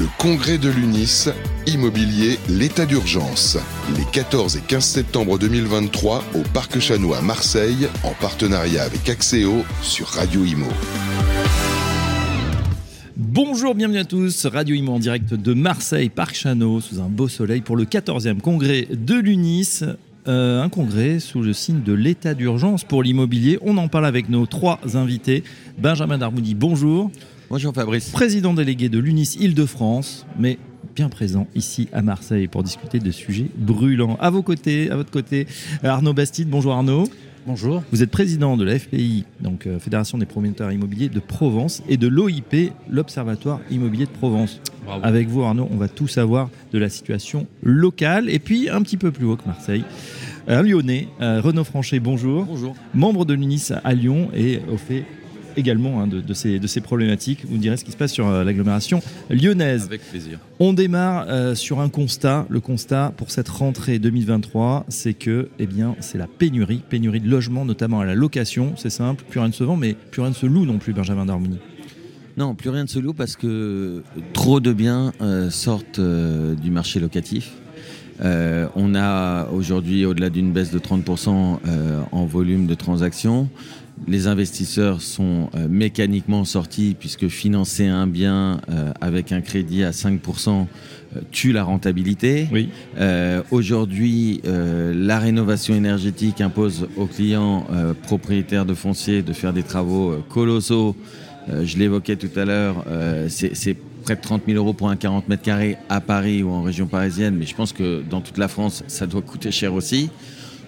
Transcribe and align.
Le 0.00 0.06
congrès 0.16 0.56
de 0.56 0.70
l'UNIS, 0.70 1.28
immobilier, 1.66 2.38
l'état 2.48 2.86
d'urgence. 2.86 3.58
Les 3.98 4.06
14 4.10 4.56
et 4.56 4.62
15 4.66 4.82
septembre 4.82 5.38
2023 5.38 6.24
au 6.36 6.42
Parc 6.54 6.78
Chanois 6.80 7.18
à 7.18 7.20
Marseille, 7.20 7.86
en 8.02 8.14
partenariat 8.18 8.82
avec 8.82 9.10
Axéo 9.10 9.62
sur 9.82 10.06
Radio 10.06 10.42
Imo. 10.46 10.68
Bonjour, 13.14 13.74
bienvenue 13.74 13.98
à 13.98 14.06
tous. 14.06 14.46
Radio 14.46 14.74
Imo 14.74 14.94
en 14.94 14.98
direct 15.00 15.34
de 15.34 15.52
Marseille, 15.52 16.08
Parc 16.08 16.34
Chano, 16.34 16.80
sous 16.80 16.98
un 16.98 17.10
beau 17.10 17.28
soleil 17.28 17.60
pour 17.60 17.76
le 17.76 17.84
14e 17.84 18.40
congrès 18.40 18.88
de 18.90 19.16
l'UNIS. 19.16 19.84
Euh, 20.28 20.62
un 20.62 20.70
congrès 20.70 21.18
sous 21.18 21.42
le 21.42 21.52
signe 21.52 21.82
de 21.82 21.92
l'état 21.92 22.32
d'urgence 22.32 22.84
pour 22.84 23.02
l'immobilier. 23.02 23.58
On 23.60 23.76
en 23.76 23.88
parle 23.88 24.06
avec 24.06 24.30
nos 24.30 24.46
trois 24.46 24.78
invités. 24.94 25.44
Benjamin 25.76 26.16
Darmoudi, 26.16 26.54
bonjour. 26.54 27.10
Bonjour 27.50 27.74
Fabrice. 27.74 28.10
Président 28.10 28.54
délégué 28.54 28.88
de 28.88 29.00
l'UNIS 29.00 29.36
Île-de-France, 29.40 30.24
mais 30.38 30.56
bien 30.94 31.08
présent 31.08 31.48
ici 31.56 31.88
à 31.92 32.00
Marseille 32.00 32.46
pour 32.46 32.62
discuter 32.62 33.00
de 33.00 33.10
sujets 33.10 33.48
brûlants. 33.56 34.16
À 34.20 34.30
vos 34.30 34.44
côtés, 34.44 34.88
à 34.88 34.94
votre 34.94 35.10
côté, 35.10 35.48
Arnaud 35.82 36.12
Bastide. 36.12 36.48
Bonjour 36.48 36.74
Arnaud. 36.74 37.08
Bonjour. 37.48 37.82
Vous 37.90 38.04
êtes 38.04 38.10
président 38.12 38.56
de 38.56 38.62
la 38.62 38.78
FPI, 38.78 39.24
donc 39.40 39.66
euh, 39.66 39.80
Fédération 39.80 40.16
des 40.16 40.26
promoteurs 40.26 40.70
immobiliers 40.70 41.08
de 41.08 41.18
Provence, 41.18 41.82
et 41.88 41.96
de 41.96 42.06
l'OIP, 42.06 42.72
l'Observatoire 42.88 43.58
immobilier 43.68 44.04
de 44.04 44.10
Provence. 44.10 44.60
Bravo. 44.84 45.04
Avec 45.04 45.26
vous, 45.26 45.42
Arnaud, 45.42 45.66
on 45.72 45.76
va 45.76 45.88
tout 45.88 46.06
savoir 46.06 46.50
de 46.72 46.78
la 46.78 46.88
situation 46.88 47.48
locale, 47.64 48.30
et 48.30 48.38
puis 48.38 48.68
un 48.68 48.80
petit 48.82 48.96
peu 48.96 49.10
plus 49.10 49.26
haut 49.26 49.34
que 49.34 49.46
Marseille. 49.46 49.82
Un 50.46 50.62
Lyonnais, 50.62 51.08
euh, 51.20 51.40
Renaud 51.40 51.64
Franchet, 51.64 51.98
bonjour. 51.98 52.44
Bonjour. 52.44 52.76
Membre 52.94 53.24
de 53.24 53.34
l'UNIS 53.34 53.72
à 53.82 53.92
Lyon 53.92 54.30
et 54.36 54.60
au 54.72 54.76
fait 54.76 55.04
également 55.56 56.00
hein, 56.00 56.06
de, 56.06 56.20
de 56.20 56.34
ces, 56.34 56.58
de 56.58 56.66
ces 56.66 56.80
problématiques. 56.80 57.44
Vous 57.46 57.56
me 57.56 57.60
direz 57.60 57.76
ce 57.76 57.84
qui 57.84 57.92
se 57.92 57.96
passe 57.96 58.12
sur 58.12 58.28
euh, 58.28 58.44
l'agglomération 58.44 59.00
lyonnaise. 59.28 59.84
Avec 59.84 60.02
plaisir. 60.02 60.38
On 60.58 60.72
démarre 60.72 61.26
euh, 61.28 61.54
sur 61.54 61.80
un 61.80 61.88
constat. 61.88 62.46
Le 62.48 62.60
constat 62.60 63.12
pour 63.16 63.30
cette 63.30 63.48
rentrée 63.48 63.98
2023, 63.98 64.86
c'est 64.88 65.14
que 65.14 65.48
eh 65.58 65.66
bien, 65.66 65.96
c'est 66.00 66.18
la 66.18 66.26
pénurie, 66.26 66.82
pénurie 66.88 67.20
de 67.20 67.28
logements, 67.28 67.64
notamment 67.64 68.00
à 68.00 68.04
la 68.04 68.14
location. 68.14 68.74
C'est 68.76 68.90
simple, 68.90 69.24
plus 69.28 69.40
rien 69.40 69.48
ne 69.48 69.52
se 69.52 69.64
vend, 69.64 69.76
mais 69.76 69.94
plus 70.10 70.22
rien 70.22 70.30
ne 70.30 70.34
se 70.34 70.46
loue 70.46 70.66
non 70.66 70.78
plus, 70.78 70.92
Benjamin 70.92 71.26
Darmouni. 71.26 71.58
Non, 72.36 72.54
plus 72.54 72.70
rien 72.70 72.84
de 72.84 72.88
se 72.88 72.98
loue 72.98 73.12
parce 73.12 73.36
que 73.36 74.02
trop 74.32 74.60
de 74.60 74.72
biens 74.72 75.12
euh, 75.20 75.50
sortent 75.50 75.98
euh, 75.98 76.54
du 76.54 76.70
marché 76.70 77.00
locatif. 77.00 77.52
Euh, 78.22 78.68
on 78.74 78.94
a 78.94 79.48
aujourd'hui, 79.48 80.04
au-delà 80.04 80.30
d'une 80.30 80.52
baisse 80.52 80.70
de 80.70 80.78
30% 80.78 81.58
euh, 81.66 82.00
en 82.12 82.26
volume 82.26 82.66
de 82.66 82.74
transactions, 82.74 83.48
les 84.08 84.26
investisseurs 84.26 85.02
sont 85.02 85.50
euh, 85.54 85.68
mécaniquement 85.68 86.44
sortis 86.44 86.96
puisque 86.98 87.28
financer 87.28 87.86
un 87.86 88.06
bien 88.06 88.60
avec 89.00 89.30
un 89.32 89.42
crédit 89.42 89.84
à 89.84 89.90
5% 89.90 90.66
euh, 91.16 91.20
tue 91.30 91.52
la 91.52 91.64
rentabilité. 91.64 92.48
Oui. 92.52 92.70
Aujourd'hui, 93.50 94.40
la 94.44 95.18
rénovation 95.18 95.74
énergétique 95.74 96.40
impose 96.40 96.88
aux 96.96 97.06
clients 97.06 97.66
propriétaires 98.02 98.66
de 98.66 98.74
fonciers 98.74 99.22
de 99.22 99.32
faire 99.32 99.52
des 99.52 99.62
travaux 99.62 100.16
colossaux. 100.28 100.96
Je 101.48 101.78
l'évoquais 101.78 102.16
tout 102.16 102.30
à 102.38 102.44
l'heure, 102.44 102.84
c'est 103.28 103.54
c'est 103.54 103.76
près 104.00 104.16
de 104.16 104.20
30 104.20 104.42
000 104.46 104.56
euros 104.58 104.72
pour 104.72 104.90
un 104.90 104.96
40 104.96 105.28
mètres 105.28 105.42
carrés 105.42 105.76
à 105.88 106.00
Paris 106.00 106.42
ou 106.42 106.50
en 106.50 106.62
région 106.62 106.86
parisienne, 106.86 107.36
mais 107.36 107.46
je 107.46 107.54
pense 107.54 107.72
que 107.72 108.02
dans 108.08 108.20
toute 108.20 108.38
la 108.38 108.48
France, 108.48 108.82
ça 108.86 109.06
doit 109.06 109.22
coûter 109.22 109.50
cher 109.50 109.74
aussi. 109.74 110.10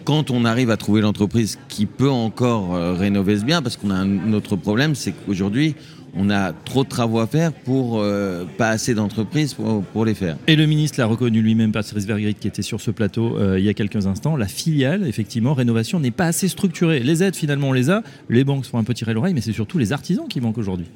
Quand 0.04 0.30
on 0.30 0.44
arrive 0.44 0.70
à 0.70 0.76
trouver 0.76 1.00
l'entreprise 1.00 1.58
qui 1.68 1.86
peut 1.86 2.10
encore 2.10 2.74
euh, 2.74 2.94
rénover 2.94 3.38
ce 3.38 3.44
bien, 3.44 3.62
parce 3.62 3.76
qu'on 3.76 3.90
a 3.90 3.94
un 3.94 4.32
autre 4.32 4.56
problème, 4.56 4.94
c'est 4.96 5.12
qu'aujourd'hui, 5.12 5.76
on 6.14 6.28
a 6.28 6.52
trop 6.52 6.84
de 6.84 6.88
travaux 6.88 7.20
à 7.20 7.26
faire 7.26 7.52
pour 7.52 8.00
euh, 8.00 8.44
pas 8.58 8.68
assez 8.68 8.94
d'entreprises 8.94 9.54
pour, 9.54 9.82
pour 9.82 10.04
les 10.04 10.14
faire. 10.14 10.36
Et 10.46 10.56
le 10.56 10.66
ministre 10.66 10.98
l'a 10.98 11.06
reconnu 11.06 11.40
lui-même, 11.40 11.72
Patrice 11.72 12.04
Vergrit, 12.04 12.34
qui 12.34 12.48
était 12.48 12.62
sur 12.62 12.80
ce 12.80 12.90
plateau 12.90 13.38
euh, 13.38 13.58
il 13.58 13.64
y 13.64 13.68
a 13.68 13.74
quelques 13.74 14.06
instants. 14.06 14.36
La 14.36 14.48
filiale, 14.48 15.06
effectivement, 15.06 15.54
rénovation 15.54 16.00
n'est 16.00 16.10
pas 16.10 16.26
assez 16.26 16.48
structurée. 16.48 17.00
Les 17.00 17.22
aides, 17.22 17.36
finalement, 17.36 17.68
on 17.68 17.72
les 17.72 17.90
a. 17.90 18.02
Les 18.28 18.44
banques 18.44 18.64
se 18.64 18.70
font 18.70 18.78
un 18.78 18.84
peu 18.84 18.94
tirer 18.94 19.14
l'oreille, 19.14 19.34
mais 19.34 19.40
c'est 19.40 19.52
surtout 19.52 19.78
les 19.78 19.92
artisans 19.92 20.26
qui 20.28 20.40
manquent 20.40 20.58
aujourd'hui. 20.58 20.86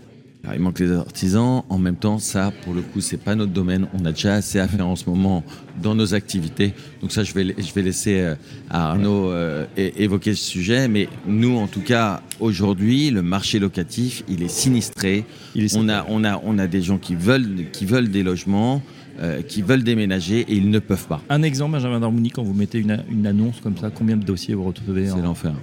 Alors, 0.44 0.54
il 0.54 0.60
manque 0.62 0.78
les 0.78 0.92
artisans. 0.92 1.62
En 1.68 1.78
même 1.78 1.96
temps, 1.96 2.18
ça, 2.18 2.52
pour 2.62 2.72
le 2.72 2.80
coup, 2.82 3.00
c'est 3.00 3.16
pas 3.16 3.34
notre 3.34 3.52
domaine. 3.52 3.88
On 4.00 4.04
a 4.04 4.12
déjà 4.12 4.34
assez 4.34 4.60
à 4.60 4.68
faire 4.68 4.86
en 4.86 4.94
ce 4.94 5.08
moment 5.10 5.42
dans 5.82 5.94
nos 5.96 6.14
activités. 6.14 6.72
Donc 7.02 7.10
ça, 7.10 7.24
je 7.24 7.34
vais, 7.34 7.54
je 7.58 7.72
vais 7.74 7.82
laisser 7.82 8.20
euh, 8.20 8.34
à 8.70 8.90
Arnaud 8.90 9.30
euh, 9.30 9.66
évoquer 9.76 10.34
ce 10.34 10.44
sujet. 10.44 10.86
Mais 10.86 11.08
nous, 11.26 11.56
en 11.56 11.66
tout 11.66 11.80
cas, 11.80 12.22
aujourd'hui, 12.38 13.10
le 13.10 13.22
marché 13.22 13.58
locatif, 13.58 14.22
il 14.28 14.42
est 14.42 14.48
sinistré. 14.48 15.24
Il 15.56 15.64
est 15.64 15.76
on 15.76 15.88
a, 15.88 16.06
on 16.08 16.22
a, 16.22 16.40
on 16.44 16.58
a 16.58 16.68
des 16.68 16.82
gens 16.82 16.98
qui 16.98 17.16
veulent, 17.16 17.66
qui 17.72 17.84
veulent 17.84 18.10
des 18.10 18.22
logements, 18.22 18.82
euh, 19.18 19.42
qui 19.42 19.62
veulent 19.62 19.82
déménager 19.82 20.40
et 20.42 20.54
ils 20.54 20.70
ne 20.70 20.78
peuvent 20.78 21.08
pas. 21.08 21.22
Un 21.28 21.42
exemple, 21.42 21.72
Benjamin 21.72 21.98
Darmouni, 21.98 22.30
quand 22.30 22.44
vous 22.44 22.54
mettez 22.54 22.78
une, 22.78 23.02
une 23.10 23.26
annonce 23.26 23.60
comme 23.60 23.76
ça, 23.76 23.90
combien 23.90 24.16
de 24.16 24.24
dossiers 24.24 24.54
vous 24.54 24.64
retrouvez 24.64 25.10
en- 25.10 25.16
C'est 25.16 25.22
l'enfer. 25.22 25.54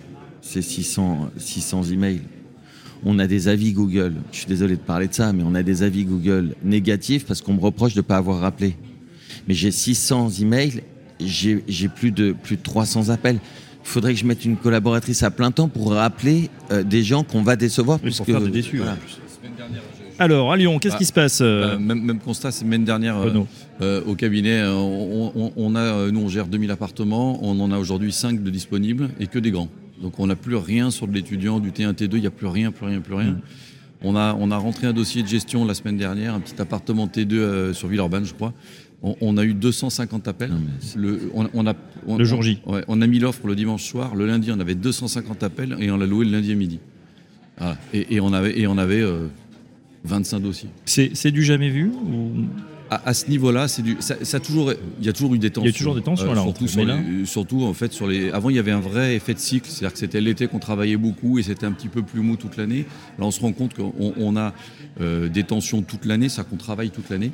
C'est 0.42 0.62
600, 0.62 1.30
600 1.38 1.84
emails. 1.84 2.20
On 3.06 3.20
a 3.20 3.28
des 3.28 3.48
avis 3.48 3.74
Google. 3.74 4.14
Je 4.32 4.38
suis 4.40 4.48
désolé 4.48 4.76
de 4.76 4.82
parler 4.82 5.08
de 5.08 5.14
ça, 5.14 5.34
mais 5.34 5.44
on 5.46 5.56
a 5.56 5.64
des 5.64 5.84
avis 5.84 6.06
Google 6.06 6.56
négatifs 6.64 7.26
parce 7.26 7.42
qu'on 7.42 7.54
me 7.54 7.60
reproche 7.60 7.94
de 7.94 8.00
ne 8.00 8.04
pas 8.04 8.18
avoir 8.18 8.40
rappelé. 8.40 8.76
Mais 9.48 9.54
j'ai 9.54 9.72
600 9.72 10.30
emails, 10.42 10.82
j'ai 11.20 11.62
plus 11.90 12.12
de, 12.12 12.32
plus 12.32 12.56
de 12.58 12.62
300 12.62 13.10
appels. 13.10 13.40
Il 13.86 13.90
faudrait 13.90 14.14
que 14.14 14.20
je 14.20 14.26
mette 14.26 14.46
une 14.46 14.56
collaboratrice 14.56 15.24
à 15.24 15.32
plein 15.32 15.52
temps 15.52 15.68
pour 15.68 15.92
rappeler 15.92 16.50
euh, 16.72 16.84
des 16.84 17.04
gens 17.04 17.24
qu'on 17.24 17.42
va 17.42 17.58
décevoir. 17.58 18.00
Oui, 18.02 18.12
pour 18.16 18.26
puisque- 18.26 18.40
faire 18.40 18.42
des 18.42 18.52
déçus, 18.52 18.78
voilà. 18.78 18.98
Alors, 20.20 20.52
à 20.54 20.56
Lyon, 20.56 20.80
qu'est-ce 20.80 20.96
Ah, 20.96 21.00
qui 21.00 21.06
se 21.06 21.12
passe 21.12 21.42
euh, 21.42 21.74
Euh, 21.74 21.80
même, 21.80 22.00
même 22.02 22.20
constat, 22.20 22.52
semaine 22.52 22.86
dernière 22.86 23.18
euh, 23.18 23.34
euh, 23.82 24.02
au 24.06 24.16
cabinet, 24.16 24.64
on, 24.68 25.32
on- 25.36 25.52
on 25.58 25.76
a, 25.76 26.10
nous 26.12 26.22
on 26.22 26.30
gère 26.30 26.48
2000 26.48 26.72
appartements, 26.72 27.40
on 27.44 27.60
en 27.60 27.72
a 27.72 27.78
aujourd'hui 27.80 28.14
5 28.14 28.42
de 28.42 28.50
disponibles 28.50 29.10
et 29.20 29.28
que 29.28 29.40
des 29.40 29.52
grands. 29.52 29.68
Donc 30.04 30.20
on 30.20 30.28
n'a 30.28 30.36
plus 30.36 30.56
rien 30.58 30.92
sur 30.92 31.08
de 31.08 31.14
l'étudiant, 31.14 31.60
du 31.60 31.72
T1, 31.72 31.94
T2, 31.94 32.10
il 32.18 32.22
n'y 32.22 32.28
a 32.28 32.32
plus 32.32 32.46
rien, 32.48 32.72
plus 32.72 32.86
rien, 32.86 33.00
plus 33.02 33.16
rien. 33.16 33.40
On, 34.04 34.16
a, 34.18 34.36
on 34.38 34.52
a 34.52 34.58
rentré 34.58 34.86
un 34.86 34.94
dossier 34.94 35.24
de 35.24 35.28
gestion 35.30 35.64
la 35.66 35.74
semaine 35.74 35.98
dernière, 35.98 36.36
un 36.36 36.42
petit 36.42 36.62
appartement 36.62 37.08
T2 37.08 37.34
euh, 37.34 37.74
sur 37.74 37.88
Villeurbanne, 37.88 38.26
je 38.26 38.34
crois. 38.34 38.54
On, 39.02 39.16
on 39.22 39.38
a 39.38 39.44
eu 39.46 39.54
250 39.54 40.28
appels. 40.28 40.52
Non, 40.52 40.60
Le, 40.98 41.32
on, 41.34 41.48
on 41.54 41.66
a, 41.68 41.74
on- 42.06 42.18
Le 42.18 42.26
jour 42.26 42.42
J. 42.44 42.60
Ouais, 42.66 42.84
on 42.90 43.02
a 43.02 43.08
mis 43.08 43.20
l'offre 43.20 43.48
le 43.48 43.56
dimanche 43.56 43.84
soir. 43.86 44.14
Le 44.16 44.26
lundi, 44.28 44.52
on 44.52 44.60
avait 44.60 44.76
250 44.76 45.42
appels 45.44 45.76
et 45.80 45.90
on 45.90 45.98
l'a 45.98 46.06
loué 46.06 46.26
le 46.26 46.32
lundi 46.32 46.52
à 46.52 46.56
midi. 46.56 46.80
Voilà. 47.58 47.78
Et, 47.94 48.16
et 48.16 48.20
on 48.20 48.34
avait, 48.34 48.60
et 48.60 48.68
on 48.68 48.78
avait 48.78 49.02
euh, 49.02 49.28
25 50.04 50.40
dossiers. 50.42 50.70
C'est 50.86 51.12
c'est 51.16 51.32
du 51.32 51.44
jamais 51.44 51.70
vu 51.70 51.88
ou- 51.90 52.46
À, 52.96 53.10
à 53.10 53.14
ce 53.14 53.30
niveau-là, 53.30 53.68
c'est 53.68 53.82
du, 53.82 53.98
ça, 54.00 54.16
ça 54.24 54.38
a 54.38 54.40
toujours, 54.40 54.72
il 55.00 55.06
y 55.06 55.10
a 55.10 55.14
toujours 55.14 55.34
eu 55.36 55.40
des 55.40 55.50
tensions. 55.50 55.64
Il 55.70 55.72
y 55.72 55.76
a 55.76 55.78
toujours 55.78 55.96
des 55.96 56.02
tensions 56.02 56.34
la 56.34 56.42
surtout, 56.42 56.68
sur 56.68 56.80
mais 56.80 56.86
là- 56.86 57.00
les- 57.02 57.26
surtout 57.26 57.64
en 57.64 57.74
fait 57.74 57.92
sur 57.94 58.08
les. 58.08 58.30
Avant, 58.32 58.50
il 58.50 58.56
y 58.56 58.60
avait 58.60 58.72
un 58.72 58.80
vrai 58.80 59.16
effet 59.16 59.34
de 59.34 59.40
cycle, 59.40 59.68
c'est-à-dire 59.70 59.94
que 59.94 60.00
c'était 60.00 60.22
l'été 60.22 60.48
qu'on 60.48 60.60
travaillait 60.60 60.98
beaucoup 60.98 61.40
et 61.40 61.44
c'était 61.44 61.66
un 61.66 61.72
petit 61.72 61.88
peu 61.88 62.02
plus 62.04 62.22
mou 62.22 62.36
toute 62.36 62.58
l'année. 62.58 62.86
Là, 63.20 63.26
on 63.26 63.32
se 63.32 63.40
rend 63.42 63.52
compte 63.54 63.74
qu'on 63.74 63.94
on 64.18 64.36
a 64.38 64.54
euh, 65.02 65.28
des 65.30 65.44
tensions 65.44 65.82
toute 65.82 66.06
l'année, 66.06 66.30
ça 66.30 66.44
qu'on 66.44 66.58
travaille 66.58 66.90
toute 66.92 67.10
l'année. 67.10 67.32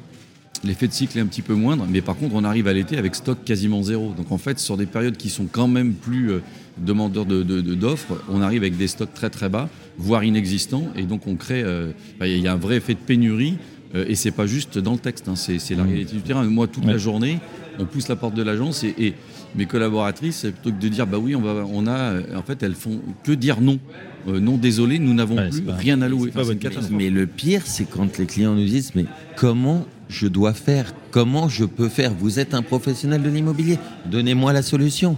L'effet 0.64 0.88
de 0.88 0.94
cycle 0.94 1.18
est 1.18 1.22
un 1.22 1.26
petit 1.26 1.42
peu 1.42 1.54
moindre, 1.54 1.86
mais 1.90 2.02
par 2.02 2.18
contre, 2.18 2.36
on 2.36 2.44
arrive 2.44 2.68
à 2.68 2.74
l'été 2.74 2.98
avec 2.98 3.16
stock 3.16 3.38
quasiment 3.46 3.82
zéro. 3.82 4.14
Donc 4.18 4.32
en 4.32 4.38
fait, 4.38 4.60
sur 4.60 4.76
des 4.76 4.86
périodes 4.88 5.16
qui 5.16 5.30
sont 5.30 5.46
quand 5.50 5.70
même 5.70 5.94
plus 5.94 6.32
euh, 6.32 6.40
demandeurs 6.78 7.26
de- 7.26 7.44
de- 7.44 7.62
de- 7.62 7.76
d'offres, 7.76 8.22
on 8.30 8.42
arrive 8.42 8.64
avec 8.64 8.76
des 8.76 8.88
stocks 8.88 9.14
très 9.14 9.30
très 9.30 9.48
bas, 9.48 9.70
voire 9.98 10.24
inexistants, 10.26 10.88
et 10.98 11.04
donc 11.04 11.28
on 11.28 11.36
crée. 11.36 11.64
euh, 11.64 11.92
bah, 12.20 12.28
Il 12.28 12.40
y 12.40 12.48
a 12.48 12.54
un 12.54 12.58
vrai 12.58 12.76
effet 12.78 12.94
de 12.94 13.00
pénurie, 13.00 13.54
euh, 13.54 13.79
et 13.94 14.16
c'est 14.16 14.32
pas 14.32 14.46
juste 14.46 14.78
dans 14.78 14.94
le 14.94 15.00
texte, 15.00 15.28
hein, 15.28 15.36
c'est 15.36 15.58
c'est 15.60 15.76
la 15.76 15.84
réalité 15.84 16.14
du 16.16 16.22
terrain. 16.22 16.44
Moi, 16.44 16.68
toute 16.68 16.86
Ouais. 16.86 16.92
la 16.92 16.98
journée, 16.98 17.40
on 17.80 17.86
pousse 17.86 18.08
la 18.08 18.16
porte 18.16 18.36
de 18.36 18.44
l'agence 18.44 18.84
et, 18.84 18.94
et 19.00 19.14
mes 19.56 19.66
collaboratrices, 19.66 20.42
plutôt 20.62 20.72
que 20.78 20.82
de 20.82 20.88
dire 20.90 21.08
bah 21.08 21.18
oui, 21.18 21.36
on 21.36 21.42
va, 21.42 21.66
on 21.72 21.88
a, 21.88 21.98
euh, 21.98 22.22
en 22.38 22.44
fait, 22.44 22.62
elles 22.62 22.76
font 22.76 23.00
que 23.24 23.32
dire 23.32 23.62
non. 23.62 23.80
Euh, 24.28 24.40
non, 24.40 24.58
désolé, 24.58 25.00
nous 25.00 25.14
n'avons 25.14 25.38
Ouais, 25.38 25.50
plus 25.50 25.62
pas- 25.62 25.76
rien 25.76 26.02
à 26.02 26.10
louer. 26.10 26.32
Enfin. 26.36 26.54
Mais 26.92 27.10
le 27.10 27.26
pire, 27.26 27.62
c'est 27.66 27.86
quand 27.90 28.18
les 28.20 28.26
clients 28.26 28.54
nous 28.54 28.66
disent 28.66 28.92
Mais 28.96 29.06
comment 29.38 29.86
je 30.10 30.28
dois 30.28 30.54
faire? 30.54 30.94
Comment 31.12 31.48
je 31.50 31.66
peux 31.66 31.88
faire? 31.90 32.14
Vous 32.14 32.38
êtes 32.38 32.54
un 32.54 32.62
professionnel 32.62 33.24
de 33.24 33.30
l'immobilier. 33.30 33.80
Donnez-moi 34.06 34.54
la 34.54 34.62
solution. 34.62 35.18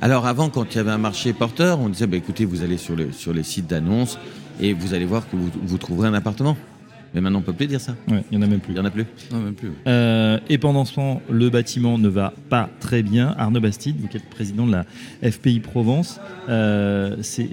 Alors 0.00 0.26
avant, 0.26 0.48
quand 0.48 0.66
il 0.72 0.76
y 0.76 0.80
avait 0.80 0.90
un 0.90 0.98
marché 0.98 1.32
porteur, 1.32 1.78
on 1.80 1.88
disait 1.90 2.06
bah, 2.08 2.16
écoutez, 2.16 2.44
vous 2.44 2.62
allez 2.62 2.76
sur, 2.78 2.96
le- 2.96 3.12
sur 3.12 3.32
les 3.32 3.42
sites 3.44 3.66
d'annonces 3.68 4.18
et 4.60 4.72
vous 4.72 4.94
allez 4.94 5.04
voir 5.04 5.28
que 5.30 5.36
vous, 5.36 5.50
vous 5.62 5.78
trouverez 5.78 6.08
un 6.08 6.14
appartement. 6.14 6.56
Mais 7.14 7.20
maintenant, 7.20 7.38
on 7.38 7.42
peut 7.42 7.52
plus 7.52 7.66
dire 7.68 7.80
ça. 7.80 7.94
Ouais, 8.08 8.24
il 8.30 8.38
n'y 8.38 8.44
en 8.44 8.46
a 8.46 8.50
même 8.50 8.60
plus. 8.60 8.72
Il 8.72 8.76
y 8.76 8.80
en 8.80 8.84
a 8.84 8.90
plus. 8.90 9.06
Non, 9.30 9.38
même 9.38 9.54
plus. 9.54 9.70
Euh, 9.86 10.38
et 10.48 10.58
pendant 10.58 10.84
ce 10.84 10.94
temps, 10.94 11.22
le 11.30 11.48
bâtiment 11.48 11.96
ne 11.96 12.08
va 12.08 12.32
pas 12.50 12.68
très 12.80 13.02
bien. 13.02 13.34
Arnaud 13.38 13.60
Bastide, 13.60 13.96
vous 14.00 14.08
qui 14.08 14.16
êtes 14.16 14.28
président 14.28 14.66
de 14.66 14.72
la 14.72 14.84
FPI 15.30 15.60
Provence, 15.60 16.20
euh, 16.48 17.16
c'est- 17.22 17.50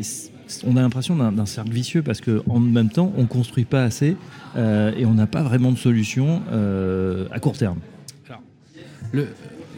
on 0.67 0.75
a 0.75 0.81
l'impression 0.81 1.15
d'un 1.15 1.45
cercle 1.45 1.71
vicieux 1.71 2.01
parce 2.01 2.19
qu'en 2.21 2.59
même 2.59 2.89
temps, 2.89 3.13
on 3.17 3.21
ne 3.21 3.27
construit 3.27 3.63
pas 3.65 3.83
assez 3.83 4.17
euh, 4.57 4.91
et 4.97 5.05
on 5.05 5.13
n'a 5.13 5.27
pas 5.27 5.43
vraiment 5.43 5.71
de 5.71 5.77
solution 5.77 6.41
euh, 6.51 7.25
à 7.31 7.39
court 7.39 7.57
terme. 7.57 7.77
Le, 9.13 9.27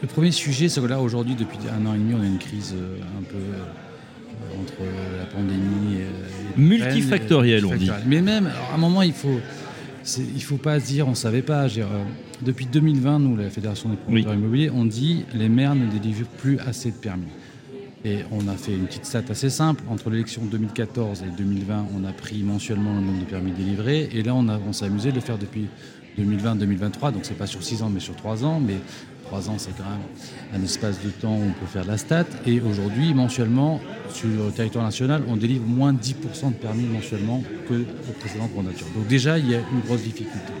le 0.02 0.08
premier 0.08 0.30
sujet, 0.32 0.68
c'est 0.68 0.80
que 0.80 0.86
là, 0.86 1.00
aujourd'hui, 1.00 1.34
depuis 1.34 1.58
un 1.68 1.84
an 1.86 1.94
et 1.94 1.98
demi, 1.98 2.14
on 2.14 2.22
a 2.22 2.26
une 2.26 2.38
crise 2.38 2.74
euh, 2.76 2.96
un 3.18 3.22
peu 3.22 4.60
entre 4.60 4.82
la 5.18 5.24
pandémie. 5.26 5.96
et 6.00 6.60
Multifactorielle, 6.60 7.66
on 7.66 7.74
dit. 7.74 7.90
Mais 8.06 8.20
même, 8.22 8.46
alors, 8.46 8.68
à 8.72 8.74
un 8.74 8.78
moment, 8.78 9.02
il 9.02 9.12
faut. 9.12 9.40
Il 10.18 10.34
ne 10.34 10.40
faut 10.40 10.56
pas 10.56 10.80
se 10.80 10.86
dire 10.86 11.06
on 11.06 11.10
ne 11.10 11.14
savait 11.16 11.42
pas. 11.42 11.66
Dire, 11.68 11.86
euh, 11.92 12.02
depuis 12.42 12.66
2020, 12.66 13.18
nous, 13.20 13.36
la 13.36 13.50
Fédération 13.50 13.88
des 13.88 13.96
promoteurs 13.96 14.34
immobiliers, 14.34 14.70
on 14.70 14.84
dit 14.84 15.24
les 15.34 15.48
maires 15.48 15.74
ne 15.74 15.86
délivrent 15.90 16.26
plus 16.28 16.58
assez 16.60 16.90
de 16.90 16.96
permis. 16.96 17.26
Et 18.06 18.18
on 18.30 18.46
a 18.48 18.52
fait 18.56 18.74
une 18.74 18.84
petite 18.86 19.06
stat 19.06 19.22
assez 19.30 19.48
simple. 19.48 19.82
Entre 19.88 20.10
l'élection 20.10 20.42
2014 20.44 21.22
et 21.22 21.36
2020, 21.38 21.86
on 21.98 22.04
a 22.04 22.12
pris 22.12 22.42
mensuellement 22.42 22.92
le 22.94 23.00
nombre 23.00 23.20
de 23.20 23.24
permis 23.24 23.52
délivrés. 23.52 24.10
Et 24.12 24.22
là, 24.22 24.34
on, 24.34 24.46
a- 24.48 24.60
on 24.68 24.74
s'est 24.74 24.84
amusé 24.84 25.08
de 25.10 25.14
le 25.14 25.20
faire 25.22 25.38
depuis 25.38 25.68
2020-2023. 26.18 27.12
Donc, 27.12 27.22
c'est 27.24 27.36
pas 27.36 27.46
sur 27.46 27.62
6 27.62 27.82
ans, 27.82 27.90
mais 27.92 28.00
sur 28.00 28.14
3 28.16 28.44
ans. 28.44 28.60
Mais 28.60 28.76
3 29.26 29.50
ans, 29.50 29.54
c'est 29.58 29.76
quand 29.76 29.84
même 29.84 30.60
un 30.60 30.64
espace 30.64 31.02
de 31.04 31.10
temps 31.10 31.34
où 31.34 31.42
on 31.42 31.52
peut 31.60 31.66
faire 31.66 31.84
de 31.84 31.88
la 31.90 31.98
stat. 31.98 32.26
Et 32.46 32.60
aujourd'hui, 32.60 33.14
mensuellement, 33.14 33.80
sur 34.12 34.28
le 34.28 34.50
territoire 34.52 34.84
national, 34.84 35.22
on 35.28 35.36
délivre 35.36 35.64
moins 35.66 35.92
de 35.92 35.98
10% 35.98 36.48
de 36.48 36.54
permis 36.54 36.84
mensuellement 36.84 37.42
que 37.68 37.74
aux 37.74 38.12
précédentes 38.20 38.54
candidatures. 38.54 38.86
Donc, 38.94 39.06
déjà, 39.06 39.38
il 39.38 39.50
y 39.50 39.54
a 39.54 39.58
une 39.58 39.80
grosse 39.86 40.02
difficulté. 40.02 40.52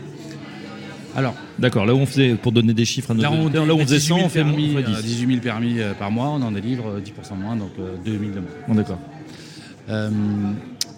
Alors, 1.16 1.34
D'accord, 1.58 1.86
là 1.86 1.94
où 1.94 1.98
on 1.98 2.06
faisait, 2.06 2.34
pour 2.34 2.50
donner 2.50 2.74
des 2.74 2.84
chiffres 2.84 3.12
à 3.12 3.14
nos 3.14 3.22
Là, 3.22 3.30
on, 3.30 3.48
là 3.48 3.74
où 3.74 3.78
on 3.78 3.86
faisait 3.86 3.98
18 3.98 4.08
100, 4.08 4.16
000 4.16 4.26
on 4.26 4.28
fait 4.28 4.42
permis, 4.42 4.68
moins, 4.72 4.80
on 4.80 4.84
fait 4.84 4.90
euh, 4.90 5.02
10. 5.02 5.04
18 5.04 5.26
000 5.28 5.40
permis 5.40 5.80
euh, 5.80 5.94
par 5.94 6.10
mois, 6.10 6.26
on 6.30 6.42
en 6.42 6.50
délivre 6.50 6.88
euh, 6.88 7.00
10% 7.00 7.38
moins, 7.38 7.54
donc 7.54 7.70
euh, 7.78 7.94
2 8.04 8.10
000 8.10 8.22
de 8.22 8.40
moins. 8.40 8.42
Bon, 8.66 8.74
d'accord. 8.74 8.98
Euh, 9.88 10.10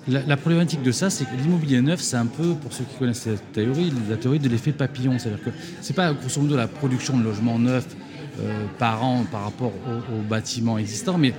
la, 0.08 0.22
la 0.22 0.36
problématique 0.36 0.82
de 0.82 0.92
ça, 0.92 1.10
c'est 1.10 1.24
que 1.24 1.36
l'immobilier 1.36 1.80
neuf, 1.80 2.00
c'est 2.00 2.16
un 2.16 2.26
peu, 2.26 2.54
pour 2.54 2.72
ceux 2.72 2.84
qui 2.84 2.96
connaissent 2.96 3.22
cette 3.22 3.52
théorie, 3.52 3.92
la 4.08 4.16
théorie 4.16 4.38
de 4.38 4.48
l'effet 4.48 4.72
papillon. 4.72 5.18
C'est-à-dire 5.18 5.42
que 5.44 5.50
c'est 5.80 5.94
pas 5.94 6.12
grosso 6.12 6.40
modo 6.40 6.56
la 6.56 6.68
production 6.68 7.16
de 7.16 7.24
logements 7.24 7.58
neufs 7.58 7.96
euh, 8.40 8.66
par 8.78 9.04
an 9.04 9.24
par 9.30 9.44
rapport 9.44 9.72
aux, 9.72 10.14
aux 10.14 10.22
bâtiments 10.22 10.78
existants, 10.78 11.18
mais 11.18 11.32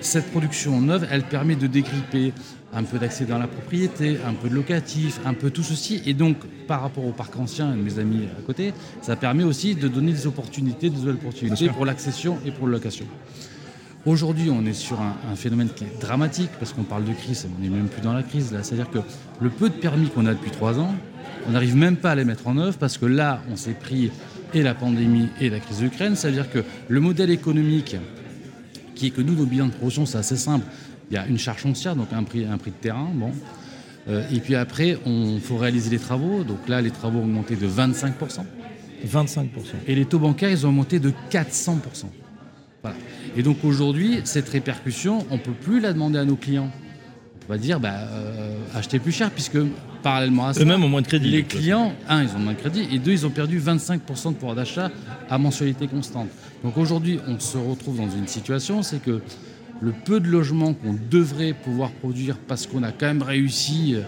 cette 0.00 0.30
production 0.30 0.80
neuve, 0.80 1.06
elle 1.10 1.22
permet 1.22 1.56
de 1.56 1.66
dégripper 1.66 2.32
un 2.74 2.82
peu 2.82 2.98
d'accès 2.98 3.24
dans 3.24 3.38
la 3.38 3.46
propriété, 3.46 4.18
un 4.26 4.34
peu 4.34 4.48
de 4.48 4.54
locatif, 4.54 5.20
un 5.24 5.34
peu 5.34 5.50
tout 5.50 5.62
ceci. 5.62 6.02
Et 6.06 6.14
donc, 6.14 6.38
par 6.66 6.82
rapport 6.82 7.04
au 7.04 7.12
parc 7.12 7.36
ancien 7.36 7.72
et 7.72 7.76
de 7.76 7.82
mes 7.82 7.98
amis 7.98 8.28
à 8.38 8.42
côté, 8.42 8.72
ça 9.00 9.16
permet 9.16 9.44
aussi 9.44 9.74
de 9.74 9.88
donner 9.88 10.12
des 10.12 10.26
opportunités, 10.26 10.90
des 10.90 10.96
nouvelles 10.96 11.14
opportunités 11.14 11.68
pour 11.68 11.86
l'accession 11.86 12.38
et 12.44 12.50
pour 12.50 12.66
la 12.66 12.74
location. 12.74 13.06
Aujourd'hui, 14.06 14.50
on 14.50 14.66
est 14.66 14.74
sur 14.74 15.00
un, 15.00 15.16
un 15.32 15.34
phénomène 15.34 15.70
qui 15.74 15.84
est 15.84 16.00
dramatique 16.00 16.50
parce 16.58 16.72
qu'on 16.72 16.82
parle 16.82 17.04
de 17.04 17.12
crise, 17.12 17.46
on 17.56 17.62
n'est 17.62 17.70
même 17.70 17.88
plus 17.88 18.02
dans 18.02 18.12
la 18.12 18.22
crise 18.22 18.52
là. 18.52 18.62
C'est-à-dire 18.62 18.90
que 18.90 18.98
le 19.40 19.48
peu 19.48 19.70
de 19.70 19.74
permis 19.74 20.08
qu'on 20.08 20.26
a 20.26 20.34
depuis 20.34 20.50
trois 20.50 20.78
ans, 20.78 20.94
on 21.48 21.52
n'arrive 21.52 21.76
même 21.76 21.96
pas 21.96 22.10
à 22.10 22.14
les 22.14 22.24
mettre 22.24 22.46
en 22.46 22.58
œuvre 22.58 22.76
parce 22.76 22.98
que 22.98 23.06
là, 23.06 23.40
on 23.50 23.56
s'est 23.56 23.72
pris 23.72 24.10
et 24.52 24.62
la 24.62 24.74
pandémie 24.74 25.28
et 25.40 25.50
la 25.50 25.58
crise 25.58 25.78
d'Ukraine. 25.78 26.16
C'est-à-dire 26.16 26.50
que 26.50 26.64
le 26.88 27.00
modèle 27.00 27.30
économique 27.30 27.96
qui 28.94 29.06
est 29.06 29.10
que 29.10 29.20
nous, 29.20 29.34
nos 29.34 29.46
bilans 29.46 29.66
de 29.66 29.72
promotion, 29.72 30.06
c'est 30.06 30.18
assez 30.18 30.36
simple. 30.36 30.66
Il 31.10 31.14
y 31.14 31.18
a 31.18 31.26
une 31.26 31.38
charge 31.38 31.58
foncière, 31.58 31.96
donc 31.96 32.12
un 32.12 32.22
prix, 32.22 32.44
un 32.44 32.56
prix 32.56 32.70
de 32.70 32.76
terrain. 32.76 33.08
Bon. 33.12 33.32
Euh, 34.08 34.22
et 34.32 34.40
puis 34.40 34.54
après, 34.54 34.98
il 35.06 35.40
faut 35.40 35.56
réaliser 35.56 35.90
les 35.90 35.98
travaux. 35.98 36.44
Donc 36.44 36.68
là, 36.68 36.80
les 36.80 36.90
travaux 36.90 37.18
ont 37.18 37.24
augmenté 37.24 37.56
de 37.56 37.66
25%. 37.66 38.12
25%. 39.06 39.46
Et 39.86 39.94
les 39.94 40.04
taux 40.06 40.18
bancaires, 40.18 40.50
ils 40.50 40.66
ont 40.66 40.72
monté 40.72 40.98
de 40.98 41.12
400%. 41.30 42.06
Voilà. 42.84 42.98
Et 43.34 43.42
donc 43.42 43.64
aujourd'hui, 43.64 44.20
cette 44.24 44.48
répercussion, 44.50 45.24
on 45.30 45.36
ne 45.36 45.40
peut 45.40 45.52
plus 45.52 45.80
la 45.80 45.94
demander 45.94 46.18
à 46.18 46.24
nos 46.26 46.36
clients. 46.36 46.70
On 47.48 47.52
va 47.52 47.58
dire, 47.58 47.80
bah, 47.80 47.94
euh, 47.94 48.56
achetez 48.74 48.98
plus 48.98 49.12
cher, 49.12 49.30
puisque 49.30 49.58
parallèlement 50.02 50.48
à 50.48 50.52
ça, 50.52 50.60
Eux-mêmes 50.60 50.84
ont 50.84 50.88
moins 50.90 51.00
de 51.00 51.06
crédit. 51.06 51.30
les 51.30 51.44
clients, 51.44 51.94
un, 52.10 52.22
ils 52.22 52.28
ont 52.36 52.38
moins 52.38 52.52
de 52.52 52.58
crédit, 52.58 52.86
et 52.92 52.98
deux, 52.98 53.12
ils 53.12 53.26
ont 53.26 53.30
perdu 53.30 53.58
25% 53.58 54.28
de 54.28 54.34
pouvoir 54.34 54.54
d'achat 54.54 54.90
à 55.30 55.38
mensualité 55.38 55.86
constante. 55.86 56.28
Donc 56.62 56.76
aujourd'hui, 56.76 57.20
on 57.26 57.40
se 57.40 57.56
retrouve 57.56 57.96
dans 57.96 58.10
une 58.10 58.26
situation, 58.26 58.82
c'est 58.82 59.02
que 59.02 59.22
le 59.80 59.92
peu 59.92 60.20
de 60.20 60.28
logements 60.28 60.74
qu'on 60.74 60.94
devrait 61.10 61.54
pouvoir 61.54 61.90
produire, 61.90 62.36
parce 62.36 62.66
qu'on 62.66 62.82
a 62.82 62.92
quand 62.92 63.06
même 63.06 63.22
réussi 63.22 63.94
euh, 63.94 64.02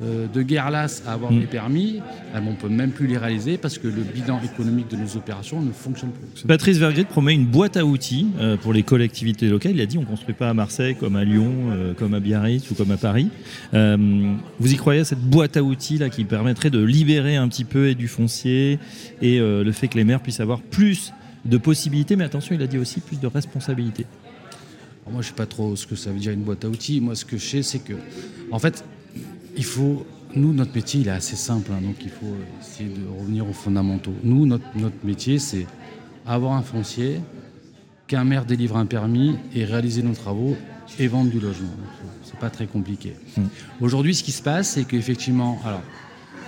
de 0.00 0.42
guerre 0.42 0.70
lasse 0.70 1.02
à 1.06 1.12
avoir 1.12 1.30
Mm. 1.30 1.40
des 1.40 1.46
permis, 1.46 2.00
eh 2.34 2.38
ben, 2.38 2.46
on 2.48 2.54
peut 2.54 2.68
même 2.68 2.90
plus 2.90 3.06
les 3.06 3.18
réaliser 3.18 3.58
parce 3.58 3.78
que 3.78 3.86
le 3.86 4.02
bilan 4.02 4.40
économique 4.42 4.88
de 4.90 4.96
nos 4.96 5.16
opérations 5.16 5.60
ne 5.60 5.72
fonctionne 5.72 6.10
plus. 6.10 6.42
Patrice 6.46 6.78
Vergrit 6.78 7.04
promet 7.04 7.34
une 7.34 7.46
boîte 7.46 7.76
à 7.76 7.84
outils 7.84 8.28
euh, 8.38 8.56
pour 8.56 8.72
les 8.72 8.82
collectivités 8.82 9.48
locales. 9.48 9.72
Il 9.72 9.80
a 9.80 9.86
dit 9.86 9.98
on 9.98 10.02
ne 10.02 10.06
construit 10.06 10.34
pas 10.34 10.48
à 10.48 10.54
Marseille 10.54 10.96
comme 10.98 11.16
à 11.16 11.24
Lyon, 11.24 11.52
euh, 11.70 11.92
comme 11.94 12.14
à 12.14 12.20
Biarritz 12.20 12.70
ou 12.70 12.74
comme 12.74 12.90
à 12.90 12.96
Paris. 12.96 13.28
Euh, 13.74 14.34
vous 14.58 14.72
y 14.72 14.76
croyez 14.76 15.00
à 15.00 15.04
cette 15.04 15.20
boîte 15.20 15.56
à 15.56 15.62
outils 15.62 15.98
là 15.98 16.08
qui 16.08 16.24
permettrait 16.24 16.70
de 16.70 16.82
libérer 16.82 17.36
un 17.36 17.48
petit 17.48 17.64
peu 17.64 17.88
et 17.88 17.94
du 17.94 18.08
foncier 18.08 18.78
et 19.20 19.38
euh, 19.38 19.62
le 19.62 19.72
fait 19.72 19.88
que 19.88 19.98
les 19.98 20.04
maires 20.04 20.20
puissent 20.20 20.40
avoir 20.40 20.60
plus 20.60 21.12
de 21.44 21.56
possibilités, 21.56 22.16
mais 22.16 22.24
attention, 22.24 22.54
il 22.54 22.62
a 22.62 22.66
dit 22.66 22.78
aussi 22.78 23.00
plus 23.00 23.18
de 23.18 23.26
responsabilités. 23.26 24.06
Moi, 25.10 25.22
je 25.22 25.28
sais 25.28 25.34
pas 25.34 25.46
trop 25.46 25.74
ce 25.74 25.86
que 25.86 25.96
ça 25.96 26.12
veut 26.12 26.18
dire 26.18 26.32
une 26.32 26.42
boîte 26.42 26.64
à 26.64 26.68
outils. 26.68 27.00
Moi, 27.00 27.16
ce 27.16 27.24
que 27.24 27.36
je 27.36 27.44
sais, 27.44 27.62
c'est 27.62 27.80
que, 27.80 27.94
en 28.52 28.60
fait, 28.60 28.84
il 29.60 29.64
faut. 29.64 30.06
Nous, 30.34 30.52
notre 30.52 30.74
métier, 30.74 31.00
il 31.00 31.08
est 31.08 31.10
assez 31.10 31.36
simple, 31.36 31.72
hein, 31.72 31.80
donc 31.82 31.96
il 32.02 32.08
faut 32.08 32.36
essayer 32.60 32.88
de 32.88 33.04
revenir 33.18 33.48
aux 33.48 33.52
fondamentaux. 33.52 34.14
Nous, 34.22 34.46
notre, 34.46 34.64
notre 34.76 35.04
métier, 35.04 35.40
c'est 35.40 35.66
avoir 36.24 36.52
un 36.52 36.62
foncier, 36.62 37.20
qu'un 38.06 38.22
maire 38.24 38.44
délivre 38.44 38.76
un 38.76 38.86
permis 38.86 39.36
et 39.54 39.64
réaliser 39.64 40.02
nos 40.02 40.14
travaux 40.14 40.56
et 41.00 41.08
vendre 41.08 41.30
du 41.30 41.40
logement. 41.40 41.74
C'est 42.22 42.38
pas 42.38 42.48
très 42.48 42.66
compliqué. 42.66 43.16
Mm. 43.36 43.42
Aujourd'hui, 43.80 44.14
ce 44.14 44.22
qui 44.22 44.30
se 44.30 44.42
passe, 44.42 44.70
c'est 44.70 44.84
qu'effectivement, 44.84 45.60
alors, 45.64 45.82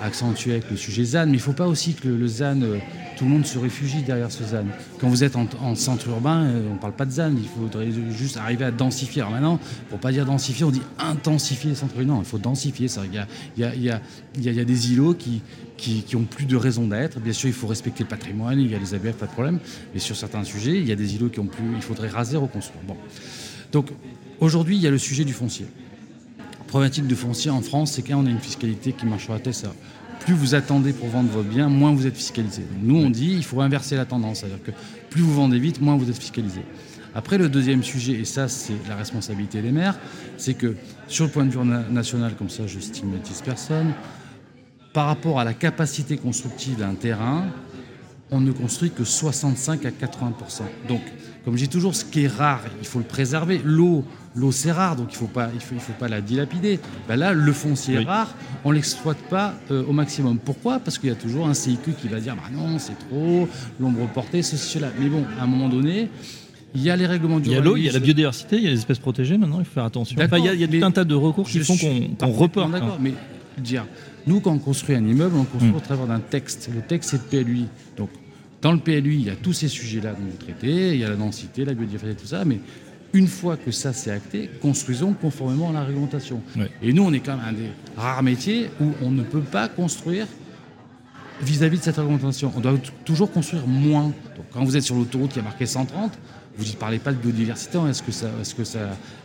accentué 0.01 0.53
avec 0.53 0.71
le 0.71 0.77
sujet 0.77 1.05
ZAN, 1.05 1.27
mais 1.27 1.33
il 1.33 1.37
ne 1.37 1.39
faut 1.41 1.53
pas 1.53 1.67
aussi 1.69 1.95
que 1.95 2.09
le, 2.09 2.27
ZAN, 2.27 2.61
euh, 2.63 2.79
tout 3.17 3.25
le 3.25 3.31
monde 3.31 3.47
se 3.47 3.59
réfugie 3.59 4.03
derrière 4.03 4.31
ce 4.33 4.43
ZAN. 4.45 4.65
Quand 5.01 5.09
vous 5.09 5.23
êtes 5.25 5.37
en, 5.37 5.47
en 5.61 5.75
centre 5.75 6.09
urbain, 6.09 6.43
euh, 6.45 6.69
on 6.71 6.75
ne 6.75 6.79
parle 6.79 6.95
pas 6.95 7.05
de 7.05 7.11
ZAN, 7.13 7.33
il 7.37 7.47
faudrait 7.49 7.89
juste 8.11 8.37
arriver 8.37 8.65
à 8.65 8.71
densifier. 8.71 9.23
Alors 9.23 9.33
maintenant, 9.33 9.61
pour 9.91 9.99
pas 9.99 10.11
dire 10.13 10.25
densifier, 10.27 10.65
on 10.65 10.71
dit 10.71 10.83
intensifier 10.99 11.71
les 11.71 11.77
centres 11.77 11.95
urbains. 11.97 12.15
Non, 12.15 12.23
il 12.23 12.25
faut 12.27 12.39
densifier. 12.39 12.89
ça. 12.89 13.03
Il 13.07 13.15
y 13.15 13.19
a, 13.19 13.27
il 13.57 13.61
y 13.63 13.65
a- 13.65 13.75
il 13.75 13.83
y 13.85 13.91
a- 13.91 14.01
il 14.37 14.53
y 14.57 14.61
a- 14.61 14.65
des 14.65 14.93
îlots 14.93 15.15
qui, 15.15 15.43
qui, 15.77 16.03
qui 16.03 16.17
ont 16.17 16.25
plus 16.25 16.47
de 16.47 16.57
raison 16.57 16.87
d'être. 16.87 17.21
Bien 17.21 17.33
sûr, 17.33 17.49
il 17.49 17.53
faut 17.55 17.67
respecter 17.67 18.03
le 18.05 18.09
patrimoine, 18.09 18.59
il 18.61 18.71
y 18.71 18.75
a 18.75 18.79
les 18.79 18.95
ABF, 18.95 19.17
pas 19.17 19.27
de 19.27 19.33
problème. 19.33 19.59
Mais 19.95 20.01
sur 20.01 20.17
certains 20.17 20.45
sujets, 20.45 20.79
il 20.79 20.89
y 20.89 20.93
a 20.93 20.97
des 20.97 21.15
îlots 21.15 21.29
qui 21.29 21.41
ont 21.41 21.47
plus, 21.47 21.65
il 21.77 21.83
faudrait 21.83 22.09
raser, 22.09 22.37
reconstruire. 22.37 22.83
Bon. 22.89 22.97
Donc 23.73 23.91
aujourd'hui, 24.41 24.77
il 24.77 24.83
y 24.83 24.87
a 24.87 24.91
le 24.91 24.99
sujet 24.99 25.25
du 25.25 25.33
foncier 25.33 25.67
problématique 26.73 27.07
de 27.07 27.15
foncier 27.15 27.51
en 27.51 27.61
France, 27.61 27.93
c'est 27.93 28.03
qu'on 28.03 28.25
a 28.25 28.31
une 28.31 28.39
fiscalité 28.39 28.95
qui 28.95 29.05
marche 29.05 29.25
sur 29.25 29.35
la 29.35 29.41
tête. 29.41 29.53
ça. 29.55 29.75
Plus 30.21 30.33
vous 30.33 30.55
attendez 30.55 30.95
pour 30.95 31.07
vendre 31.09 31.29
votre 31.29 31.49
bien, 31.51 31.69
moins 31.69 31.93
vous 31.93 32.07
êtes 32.07 32.17
fiscalisé. 32.17 32.63
Nous, 32.83 32.97
on 32.97 33.11
dit 33.11 33.35
il 33.35 33.45
faut 33.45 33.61
inverser 33.61 33.95
la 33.95 34.07
tendance. 34.07 34.39
C'est-à-dire 34.39 34.63
que 34.65 34.71
plus 35.11 35.21
vous 35.21 35.35
vendez 35.35 35.59
vite, 35.59 35.83
moins 35.83 35.97
vous 35.97 36.09
êtes 36.09 36.17
fiscalisé. 36.17 36.63
Après, 37.15 37.37
le 37.37 37.51
deuxième 37.51 37.83
sujet, 37.83 38.13
et 38.15 38.25
ça, 38.25 38.49
c'est 38.49 38.73
la 38.89 38.97
responsabilité 38.97 39.61
des 39.61 39.71
maires, 39.71 39.99
c'est 40.39 40.55
que 40.55 40.75
sur 41.09 41.27
le 41.27 41.31
point 41.31 41.45
de 41.45 41.51
vue 41.51 41.59
na- 41.59 41.87
national, 41.91 42.37
comme 42.37 42.49
ça, 42.49 42.67
je 42.67 42.81
stigmatise 42.81 43.43
personne, 43.45 43.93
par 44.95 45.09
rapport 45.09 45.39
à 45.41 45.45
la 45.45 45.53
capacité 45.53 46.17
constructive 46.17 46.79
d'un 46.79 46.95
terrain, 46.95 47.45
on 48.31 48.41
ne 48.41 48.51
construit 48.51 48.93
que 48.93 49.05
65 49.05 49.85
à 49.85 49.91
80% 49.91 50.63
Donc, 50.89 51.03
comme 51.45 51.59
je 51.59 51.65
dis 51.65 51.69
toujours, 51.69 51.95
ce 51.95 52.07
qui 52.07 52.25
est 52.25 52.29
rare, 52.29 52.63
il 52.81 52.87
faut 52.87 52.99
le 52.99 53.05
préserver. 53.05 53.61
L'eau, 53.63 54.07
l'eau 54.35 54.51
c'est 54.53 54.73
rare, 54.73 54.97
donc 54.97 55.09
il 55.11 55.15
ne 55.15 55.19
faut, 55.19 55.27
pas- 55.27 55.51
il 55.55 55.61
faut, 55.61 55.75
il 55.75 55.81
faut 55.81 55.93
pas 55.93 56.09
la 56.09 56.21
dilapider. 56.21 56.79
Ben 57.09 57.17
là, 57.17 57.33
le 57.33 57.53
foncier 57.53 57.99
Oui. 57.99 58.03
est 58.03 58.07
rare, 58.07 58.35
on 58.65 58.71
ne 58.71 58.75
l'exploite 58.77 59.19
pas 59.29 59.55
euh, 59.71 59.85
au 59.87 59.93
maximum. 59.93 60.39
Pourquoi? 60.39 60.79
Parce 60.79 60.99
qu'il 60.99 61.09
y 61.09 61.13
a 61.13 61.17
toujours 61.17 61.47
un 61.49 61.55
CIQ 61.55 61.93
qui 62.01 62.09
va 62.09 62.21
dire 62.21 62.35
bah 62.35 62.43
non, 62.53 62.79
c'est 62.79 62.99
trop, 63.09 63.49
l'ombre 63.81 64.07
portée, 64.09 64.43
ceci, 64.43 64.67
cela. 64.79 64.89
Mais 64.99 65.09
bon, 65.09 65.25
à 65.39 65.45
un 65.45 65.47
moment 65.47 65.69
donné, 65.69 66.09
il 66.75 66.83
y 66.83 66.89
a 66.91 66.97
les 66.97 67.07
règlements 67.07 67.39
du 67.41 67.51
Il 67.51 67.53
y 67.53 67.57
a 67.57 67.61
l'eau, 67.61 67.77
il 67.77 67.85
y 67.85 67.89
a 67.89 67.93
la 67.93 67.99
biodiversité, 67.99 68.57
il 68.57 68.63
y 68.65 68.67
a 68.69 68.71
les 68.71 68.79
espèces 68.79 68.99
protégées 68.99 69.37
maintenant, 69.37 69.59
il 69.59 69.67
faut 69.67 69.75
faire 69.75 69.85
attention. 69.85 70.17
Enfin, 70.23 70.39
il 70.39 70.45
y 70.47 70.49
a, 70.49 70.55
il 70.55 70.61
y 70.61 70.65
a 70.65 70.81
tout 70.81 70.87
un 70.87 70.91
tas 70.91 71.05
de 71.05 71.15
recours 71.15 71.47
qui 71.47 71.59
font 71.61 71.77
qu'on 71.77 72.01
parfaitement 72.15 72.29
reporte. 72.39 72.71
D'accord, 72.73 72.89
hein. 72.95 72.99
mais 73.01 73.13
dire, 73.59 73.85
nous, 74.27 74.41
quand 74.41 74.53
on 74.53 74.59
construit 74.59 74.97
un 74.97 75.07
immeuble, 75.07 75.37
on 75.37 75.45
construit 75.45 75.73
Mm. 75.73 75.77
au 75.77 75.81
travers 75.81 76.07
d'un 76.07 76.21
texte. 76.21 76.71
Le 76.75 76.81
texte, 76.81 77.11
c'est 77.11 77.35
le 77.37 77.45
PLUI. 77.45 77.67
Donc, 77.99 78.09
dans 78.63 78.73
le 78.73 78.79
PLUI, 78.79 79.17
il 79.17 79.25
y 79.27 79.31
a 79.31 79.35
tous 79.37 79.53
ces 79.53 79.69
sujets-là 79.69 80.13
dont 80.13 80.25
vous 80.25 80.37
traitez, 80.39 80.95
il 80.95 81.01
y 81.01 81.05
a 81.05 81.11
la 81.11 81.17
densité, 81.17 81.65
la 81.67 81.75
biodiversité, 81.75 82.15
tout 82.15 82.27
ça, 82.29 82.45
mais 82.47 82.61
une 83.15 83.27
fois 83.27 83.57
que 83.57 83.71
ça 83.71 83.93
c'est 83.93 84.11
acté, 84.11 84.49
construisons 84.61 85.13
conformément 85.13 85.71
à 85.71 85.73
la 85.73 85.85
réglementation. 85.85 86.41
Et 86.83 86.93
nous, 86.93 87.03
on 87.05 87.13
est 87.13 87.21
quand 87.21 87.37
même 87.37 87.45
un 87.47 87.53
des 87.53 87.71
rares 87.97 88.23
métiers 88.23 88.71
où 88.81 88.93
on 89.03 89.11
ne 89.11 89.23
peut 89.23 89.41
pas 89.41 89.69
construire 89.69 90.27
vis-à-vis 91.43 91.79
de 91.79 91.83
cette 91.83 91.97
réglementation. 91.97 92.53
On 92.57 92.61
doit 92.61 92.75
toujours 93.05 93.31
construire 93.31 93.67
moins. 93.67 94.05
Donc, 94.37 94.47
quand 94.53 94.65
vous 94.65 94.77
êtes 94.77 94.83
sur 94.83 94.95
l'autoroute 94.95 95.33
qui 95.33 95.39
a 95.41 95.43
marqué 95.43 95.67
130, 95.67 96.13
vous 96.57 96.65
ne 96.65 96.73
parlez 96.77 96.99
pas 96.99 97.13
de 97.13 97.17
biodiversité. 97.17 97.79
hein. 97.79 97.89
Est-ce 97.89 98.03
que 98.03 98.13
ça, 98.13 98.29
est-ce 98.41 98.55
que 98.55 98.65
ça, 98.65 98.81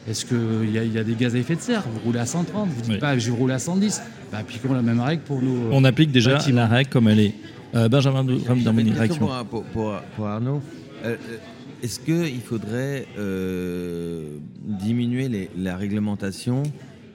est-ce 0.08 0.26
que 0.26 0.64
il 0.64 0.70
y, 0.72 0.94
y 0.94 0.98
a 0.98 1.04
des 1.04 1.14
gaz 1.16 1.36
à 1.36 1.38
effet 1.38 1.56
de 1.56 1.62
serre? 1.62 1.84
Vous 1.94 2.00
roulez 2.06 2.20
à 2.20 2.26
130, 2.26 2.70
vous 2.70 2.82
dites 2.82 2.92
Oui. 2.94 2.98
pas 3.00 3.18
je 3.18 3.30
vais 3.32 3.38
rouler 3.38 3.54
à 3.54 3.60
110. 3.60 4.02
Bah, 4.32 4.40
appliquons 4.40 4.74
la 4.74 4.82
même 4.82 5.00
règle 5.02 5.22
pour 5.24 5.42
nous. 5.42 5.70
On 5.72 5.84
applique 5.84 6.12
déjà 6.12 6.34
bâtiments. 6.34 6.62
la 6.62 6.68
règle 6.68 6.90
comme 6.90 7.08
elle 7.08 7.20
est. 7.20 7.34
Euh, 7.76 7.90
Benjamin 7.90 8.26
réaction. 8.26 9.28
pour, 9.28 9.46
pour- 9.46 9.64
pour- 9.66 10.00
pour 10.16 10.28
Arnaud. 10.28 10.62
Euh, 11.06 11.10
euh, 11.10 11.38
Est-ce 11.84 12.00
qu'il 12.00 12.42
faudrait 12.42 13.06
euh, 13.20 14.38
diminuer 14.64 15.50
la 15.56 15.78
réglementation, 15.78 16.64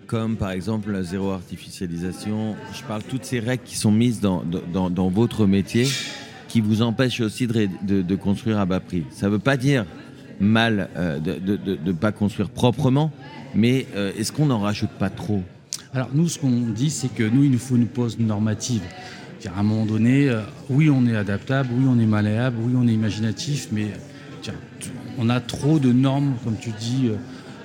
comme 0.06 0.36
par 0.36 0.52
exemple 0.52 0.92
la 0.92 1.02
zéro 1.02 1.32
artificialisation? 1.32 2.54
Je 2.72 2.82
parle 2.84 3.02
toutes 3.02 3.24
ces 3.24 3.40
règles 3.40 3.64
qui 3.64 3.76
sont 3.76 3.90
mises 3.90 4.20
dans, 4.20 4.44
dans, 4.44 5.08
votre 5.08 5.46
métier, 5.46 5.88
qui 6.48 6.60
vous 6.60 6.80
empêchent 6.82 7.20
aussi 7.20 7.48
de, 7.48 7.68
de- 8.02 8.14
construire 8.14 8.60
à 8.60 8.66
bas 8.66 8.78
prix. 8.78 9.02
Ça 9.10 9.26
ne 9.26 9.32
veut 9.32 9.40
pas 9.40 9.56
dire 9.56 9.84
mal 10.38 10.88
euh, 10.96 11.18
de 11.18 11.40
ne 11.84 11.92
pas 11.92 12.12
construire 12.12 12.48
proprement, 12.48 13.10
mais 13.56 13.86
euh, 13.96 14.12
est-ce 14.16 14.30
qu'on 14.30 14.46
n'en 14.46 14.60
rajoute 14.60 14.90
pas 14.90 15.10
trop? 15.10 15.42
Alors 15.92 16.10
nous, 16.14 16.28
ce 16.28 16.38
qu'on 16.38 16.50
dit, 16.50 16.90
c'est 16.90 17.12
que 17.12 17.24
nous, 17.24 17.42
il 17.42 17.50
nous 17.50 17.58
faut 17.58 17.76
une 17.76 17.88
pause 17.88 18.16
normative. 18.18 18.82
À 19.56 19.58
un 19.58 19.64
moment 19.64 19.86
donné, 19.86 20.32
oui, 20.70 20.88
on 20.88 21.04
est 21.04 21.16
adaptable, 21.16 21.70
oui, 21.76 21.84
on 21.88 21.98
est 21.98 22.06
malléable, 22.06 22.58
oui, 22.62 22.74
on 22.76 22.86
est 22.86 22.92
imaginatif, 22.94 23.66
mais 23.72 23.88
on 25.18 25.28
a 25.28 25.40
trop 25.40 25.78
de 25.78 25.92
normes, 25.92 26.34
comme 26.44 26.56
tu 26.56 26.70
dis, 26.70 27.08
euh, 27.08 27.16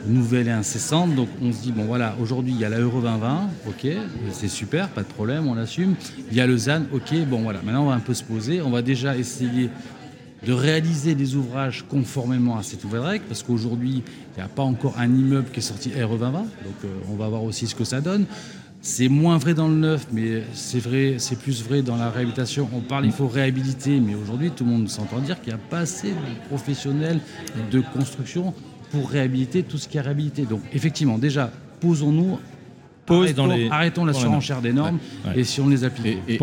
nouvelles 0.06 0.48
et 0.48 0.52
incessantes. 0.52 1.16
Donc 1.16 1.30
on 1.42 1.52
se 1.52 1.62
dit, 1.62 1.72
bon 1.72 1.86
voilà, 1.86 2.16
aujourd'hui, 2.22 2.54
il 2.54 2.60
y 2.60 2.66
a 2.66 2.70
la 2.70 2.80
Euro 2.80 3.02
2020, 3.02 3.50
ok, 3.68 3.88
c'est 4.32 4.48
super, 4.48 4.90
pas 4.90 5.02
de 5.02 5.08
problème, 5.08 5.48
on 5.48 5.56
l'assume. 5.56 5.96
Il 6.32 6.38
y 6.38 6.42
a 6.42 6.48
le 6.48 6.58
ZAN, 6.58 6.84
ok, 6.92 7.16
bon 7.28 7.42
voilà, 7.42 7.62
maintenant 7.64 7.84
on 7.84 7.90
va 7.90 7.96
un 7.96 8.00
peu 8.00 8.14
se 8.14 8.24
poser, 8.24 8.62
on 8.62 8.70
va 8.70 8.82
déjà 8.82 9.18
essayer 9.18 9.70
de 10.46 10.54
réaliser 10.54 11.16
des 11.16 11.36
ouvrages 11.36 11.84
conformément 11.90 12.58
à 12.58 12.64
cette 12.64 12.84
nouvelle 12.84 13.02
règle, 13.02 13.26
parce 13.26 13.44
qu'aujourd'hui, 13.44 14.04
il 14.36 14.38
n'y 14.38 14.44
a 14.44 14.48
pas 14.48 14.64
encore 14.64 14.96
un 15.00 15.08
immeuble 15.08 15.50
qui 15.52 15.60
est 15.60 15.64
sorti 15.64 15.90
RE 15.90 16.18
2020, 16.18 16.32
donc 16.32 16.50
euh, 16.86 16.88
on 17.10 17.16
va 17.16 17.28
voir 17.28 17.44
aussi 17.44 17.68
ce 17.68 17.76
que 17.76 17.84
ça 17.84 18.02
donne. 18.02 18.26
C'est 18.90 19.10
moins 19.10 19.38
vrai 19.38 19.54
dans 19.54 19.68
le 19.68 19.76
neuf, 19.76 20.08
mais 20.14 20.44
c'est 20.54 20.80
vrai, 20.80 21.16
c'est 21.18 21.38
plus 21.38 21.62
vrai 21.62 21.82
dans 21.82 21.98
la 21.98 22.10
réhabilitation. 22.10 22.70
On 22.74 22.80
parle, 22.80 23.06
il 23.06 23.12
faut 23.12 23.28
réhabiliter, 23.28 24.00
mais 24.00 24.16
aujourd'hui, 24.16 24.50
tout 24.50 24.64
le 24.64 24.72
monde 24.72 24.88
s'entend 24.88 25.20
dire 25.20 25.42
qu'il 25.42 25.54
n'y 25.54 25.60
a 25.60 25.62
pas 25.70 25.80
assez 25.80 26.12
de 26.12 26.48
professionnels 26.48 27.20
de 27.70 27.82
construction 27.82 28.54
pour 28.92 29.10
réhabiliter 29.10 29.64
tout 29.64 29.78
ce 29.78 29.90
qui 29.90 29.98
est 29.98 30.02
réhabilité. 30.02 30.44
Donc, 30.44 30.62
effectivement, 30.72 31.18
déjà, 31.18 31.52
posons-nous 31.82 32.40
Pause 33.08 33.24
arrêtons, 33.28 33.48
dans 33.48 33.56
les- 33.56 33.70
arrêtons 33.70 34.06
la 34.06 34.14
surenchère 34.14 34.62
des 34.62 34.74
normes 34.74 35.00
Ouais, 35.26 35.32
ouais. 35.34 35.40
et 35.40 35.44
si 35.44 35.60
on 35.62 35.68
les 35.70 35.84
applique. 35.84 36.06
Et, 36.06 36.34
et- 36.34 36.36
et 36.36 36.40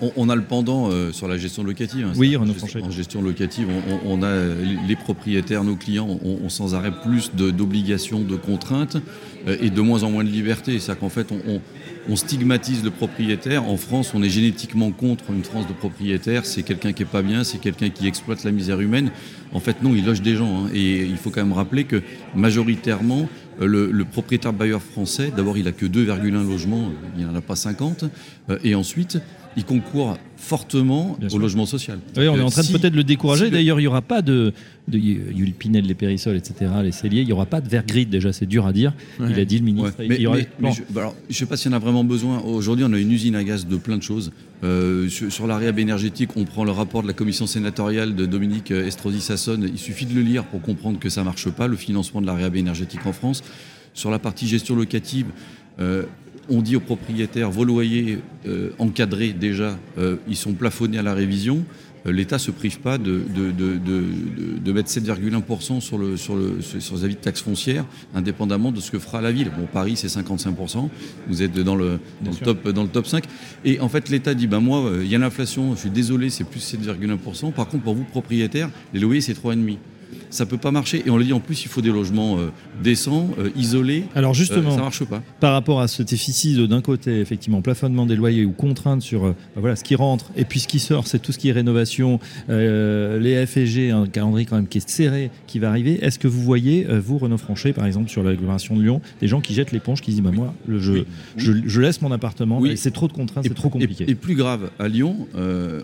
on, 0.00 0.12
on 0.16 0.28
a 0.28 0.36
le 0.36 0.42
pendant 0.42 0.90
euh, 0.90 1.10
sur 1.10 1.26
la 1.26 1.38
gestion 1.38 1.64
locative. 1.64 2.06
hein. 2.06 2.12
Oui, 2.16 2.36
en. 2.36 2.42
En 2.42 2.90
gestion 2.90 3.22
locative, 3.22 3.66
on, 3.68 3.92
on- 4.12 4.20
on 4.20 4.22
a 4.22 4.32
les 4.86 4.96
propriétaires, 4.96 5.64
nos 5.64 5.74
clients, 5.76 6.18
ont, 6.24 6.48
sans 6.48 6.74
arrêt 6.74 6.92
plus 7.02 7.32
de- 7.34 7.50
d'obligations, 7.50 8.20
de, 8.20 8.36
contraintes 8.36 8.98
euh, 9.48 9.56
et 9.60 9.70
de 9.70 9.80
moins 9.80 10.02
en 10.04 10.10
moins 10.10 10.22
de 10.24 10.28
liberté. 10.28 10.78
C'est-à-dire 10.78 11.00
qu'en 11.00 11.08
fait, 11.08 11.32
on, 11.32 11.50
on- 11.50 11.60
on 12.08 12.16
stigmatise 12.16 12.82
le 12.84 12.90
propriétaire. 12.90 13.68
En 13.68 13.76
France, 13.76 14.12
on 14.14 14.22
est 14.22 14.28
génétiquement 14.28 14.90
contre 14.90 15.30
une 15.30 15.44
France 15.44 15.66
de 15.68 15.72
propriétaires. 15.72 16.44
C'est 16.44 16.62
quelqu'un 16.64 16.92
qui 16.92 17.04
est 17.04 17.06
pas 17.06 17.22
bien, 17.22 17.44
c'est 17.44 17.58
quelqu'un 17.58 17.90
qui 17.90 18.06
exploite 18.06 18.42
la 18.44 18.50
misère 18.50 18.80
humaine. 18.80 19.10
En 19.54 19.60
fait, 19.60 19.82
non, 19.82 19.94
il 19.94 20.04
loge 20.04 20.20
des 20.20 20.34
gens. 20.36 20.64
hein. 20.64 20.70
Et 20.74 21.02
il 21.02 21.16
faut 21.16 21.30
quand 21.30 21.42
même 21.42 21.52
rappeler 21.52 21.84
que 21.84 22.02
majoritairement, 22.34 23.28
le, 23.60 23.90
le 23.90 24.04
propriétaire 24.04 24.52
bailleur 24.52 24.82
français, 24.82 25.32
d'abord, 25.36 25.56
il 25.58 25.68
a 25.68 25.72
que 25.72 25.86
2,1 25.86 26.30
logements, 26.46 26.86
euh, 26.88 27.08
il 27.16 27.24
n'y 27.24 27.30
en 27.30 27.34
a 27.34 27.40
pas 27.40 27.56
50. 27.56 28.04
euh, 28.50 28.58
et 28.64 28.74
ensuite, 28.74 29.18
il 29.56 29.64
concourt 29.64 30.16
fortement 30.36 31.16
Bien 31.18 31.26
au 31.28 31.30
sûr. 31.30 31.38
logement 31.38 31.66
social. 31.66 31.98
Oui, 32.16 32.26
on 32.28 32.34
est 32.36 32.38
Euh, 32.40 32.44
en 32.44 32.50
train 32.50 32.62
si- 32.62 32.72
de 32.72 32.78
peut-être 32.78 32.94
le 32.96 33.04
décourager. 33.04 33.46
si 33.46 33.50
D'ailleurs, 33.50 33.78
il 33.78 33.82
n'y 33.82 33.86
aura 33.88 34.00
pas 34.02 34.22
de, 34.22 34.52
de 34.88 34.98
Yul 34.98 35.52
Pinel, 35.52 35.84
les 35.86 35.94
Périssols, 35.94 36.36
etc., 36.36 36.70
les 36.82 36.92
celliers. 36.92 37.20
Il 37.20 37.26
n'y 37.26 37.32
aura 37.32 37.46
pas 37.46 37.60
de 37.60 37.68
verre 37.68 37.84
grid. 37.86 38.08
Déjà, 38.08 38.32
c'est 38.32 38.46
dur 38.46 38.66
à 38.66 38.72
dire. 38.72 38.92
Il 39.20 39.38
a 39.38 39.44
dit 39.44 39.58
le 39.58 39.64
Ouais, 39.64 39.72
ministre. 39.72 39.96
mais, 39.98 40.16
il 40.16 40.22
y 40.22 40.26
aura- 40.26 40.36
mais- 40.38 40.48
mais 40.58 40.68
Bon. 40.68 40.74
je, 40.74 40.82
bah 40.90 41.02
alors, 41.02 41.16
je 41.28 41.36
sais 41.36 41.46
pas 41.46 41.56
s'il 41.56 41.70
y 41.70 41.74
en 41.74 41.76
a 41.76 41.80
vraiment 41.80 42.02
besoin. 42.04 42.40
Aujourd'hui, 42.40 42.84
on 42.88 42.92
a 42.92 42.98
une 42.98 43.12
usine 43.12 43.34
à 43.36 43.44
gaz 43.44 43.66
de 43.66 43.76
plein 43.76 43.98
de 43.98 44.02
choses. 44.02 44.32
Euh, 44.64 45.08
sur, 45.08 45.32
sur 45.32 45.46
la 45.46 45.60
énergétique, 45.62 46.30
on 46.36 46.44
prend 46.44 46.64
le 46.64 46.70
rapport 46.70 47.02
de 47.02 47.08
la 47.08 47.12
commission 47.12 47.46
sénatoriale 47.46 48.14
de 48.14 48.26
Dominique 48.26 48.70
euh, 48.70 48.86
Estrosi-Sassonne. 48.86 49.68
Il 49.72 49.78
suffit 49.78 50.06
de 50.06 50.14
le 50.14 50.22
lire 50.22 50.44
pour 50.44 50.62
comprendre 50.62 50.98
que 51.00 51.08
ça 51.08 51.24
marche 51.24 51.50
pas, 51.50 51.66
le 51.66 51.76
financement 51.76 52.20
de 52.20 52.26
la 52.26 52.34
réhab 52.34 52.54
énergétique 52.54 53.04
en 53.06 53.12
France. 53.12 53.42
Sur 53.94 54.10
la 54.10 54.18
partie 54.18 54.46
gestion 54.46 54.76
locative, 54.76 55.26
euh, 55.80 56.04
on 56.48 56.62
dit 56.62 56.76
aux 56.76 56.80
propriétaires, 56.80 57.50
vos 57.50 57.64
loyers 57.64 58.18
encadrés 58.80 59.32
déjà, 59.32 59.78
ils 60.28 60.36
sont 60.36 60.54
plafonnés 60.54 60.98
à 60.98 61.02
la 61.02 61.14
révision. 61.14 61.64
Euh, 62.06 62.12
L'État 62.12 62.38
se 62.38 62.50
prive 62.50 62.80
pas 62.80 62.98
de, 62.98 63.22
de, 63.34 63.50
de, 63.50 63.78
de, 64.58 64.72
mettre 64.72 64.90
7,1% 64.90 65.80
sur, 65.80 65.98
le, 65.98 66.16
sur, 66.16 66.36
le, 66.36 66.60
sur 66.60 66.96
les 66.96 67.04
avis 67.04 67.14
de 67.14 67.20
taxes 67.20 67.42
foncières, 67.42 67.84
indépendamment 68.14 68.72
de 68.72 68.80
ce 68.80 68.90
que 68.90 68.98
fera 68.98 69.20
la 69.20 69.32
ville. 69.32 69.50
Bon, 69.56 69.66
Paris, 69.66 69.96
c'est 69.96 70.08
55%. 70.08 70.88
Vous 71.28 71.42
êtes 71.42 71.52
dans 71.52 71.76
le, 71.76 71.98
dans 72.22 72.30
le, 72.30 72.36
top, 72.36 72.68
dans 72.68 72.82
le 72.82 72.88
top 72.88 73.06
5. 73.06 73.24
Et 73.64 73.80
en 73.80 73.88
fait, 73.88 74.08
l'État 74.08 74.34
dit, 74.34 74.46
ben 74.46 74.60
moi, 74.60 74.80
euh, 74.80 75.02
il 75.04 75.10
y 75.10 75.14
a 75.14 75.18
l'inflation, 75.18 75.74
je 75.74 75.80
suis 75.80 75.90
désolé, 75.90 76.30
c'est 76.30 76.44
plus 76.44 76.60
7,1%. 76.60 77.52
Par 77.52 77.68
contre, 77.68 77.84
pour 77.84 77.94
vous, 77.94 78.04
propriétaires, 78.04 78.70
les 78.92 79.00
loyers, 79.00 79.20
c'est 79.20 79.34
3,5%. 79.34 79.76
Ça 80.30 80.46
peut 80.46 80.56
pas 80.58 80.70
marcher. 80.70 81.02
Et 81.06 81.10
on 81.10 81.16
le 81.16 81.24
dit, 81.24 81.32
en 81.32 81.40
plus, 81.40 81.64
il 81.64 81.68
faut 81.68 81.80
des 81.82 81.90
logements 81.90 82.38
euh, 82.38 82.48
décents, 82.82 83.28
euh, 83.38 83.50
isolés. 83.56 84.04
Alors, 84.14 84.34
justement, 84.34 84.70
Euh, 84.72 84.76
ça 84.76 84.80
marche 84.82 85.04
pas. 85.04 85.22
par 85.40 85.52
rapport 85.52 85.80
à 85.80 85.88
ce 85.88 86.02
déficit 86.02 86.58
d'un 86.58 86.80
côté, 86.80 87.20
effectivement, 87.20 87.60
plafonnement 87.62 88.06
des 88.06 88.16
loyers 88.16 88.44
ou 88.44 88.52
contraintes 88.52 89.02
sur 89.02 89.22
bah 89.22 89.34
voilà, 89.56 89.76
ce 89.76 89.84
qui 89.84 89.94
rentre 89.94 90.30
et 90.36 90.44
puis 90.44 90.60
ce 90.60 90.68
qui 90.68 90.78
sort, 90.78 91.06
c'est 91.06 91.18
tout 91.20 91.32
ce 91.32 91.38
qui 91.38 91.48
est 91.48 91.52
rénovation, 91.52 92.18
les 92.48 93.46
FG, 93.46 93.90
un 93.92 94.06
calendrier 94.06 94.46
quand 94.46 94.56
même 94.56 94.66
qui 94.68 94.78
est 94.78 94.88
serré, 94.88 95.30
qui 95.46 95.58
va 95.58 95.68
arriver. 95.68 96.04
Est-ce 96.04 96.18
que 96.18 96.28
vous 96.28 96.42
voyez, 96.42 96.86
vous, 96.98 97.18
Renaud 97.18 97.38
Franchet, 97.38 97.72
par 97.72 97.86
exemple, 97.86 98.08
sur 98.10 98.22
l'agglomération 98.22 98.76
de 98.76 98.82
Lyon, 98.82 99.00
des 99.20 99.28
gens 99.28 99.40
qui 99.40 99.54
jettent 99.54 99.72
l'éponge, 99.72 100.00
qui 100.00 100.10
disent 100.12 100.22
bah, 100.22 100.30
Moi, 100.32 100.54
le- 100.66 100.78
je, 100.80 100.92
Oui. 100.92 101.04
je, 101.36 101.52
je 101.66 101.80
laisse 101.80 102.00
mon 102.02 102.12
appartement, 102.12 102.58
Oui. 102.60 102.76
c'est 102.76 102.90
trop 102.90 103.08
de 103.08 103.12
contraintes, 103.12 103.44
c'est 103.46 103.54
trop 103.54 103.68
compliqué. 103.68 104.04
Et, 104.06 104.10
et 104.12 104.14
plus 104.14 104.34
grave, 104.34 104.70
à 104.78 104.88
Lyon, 104.88 105.26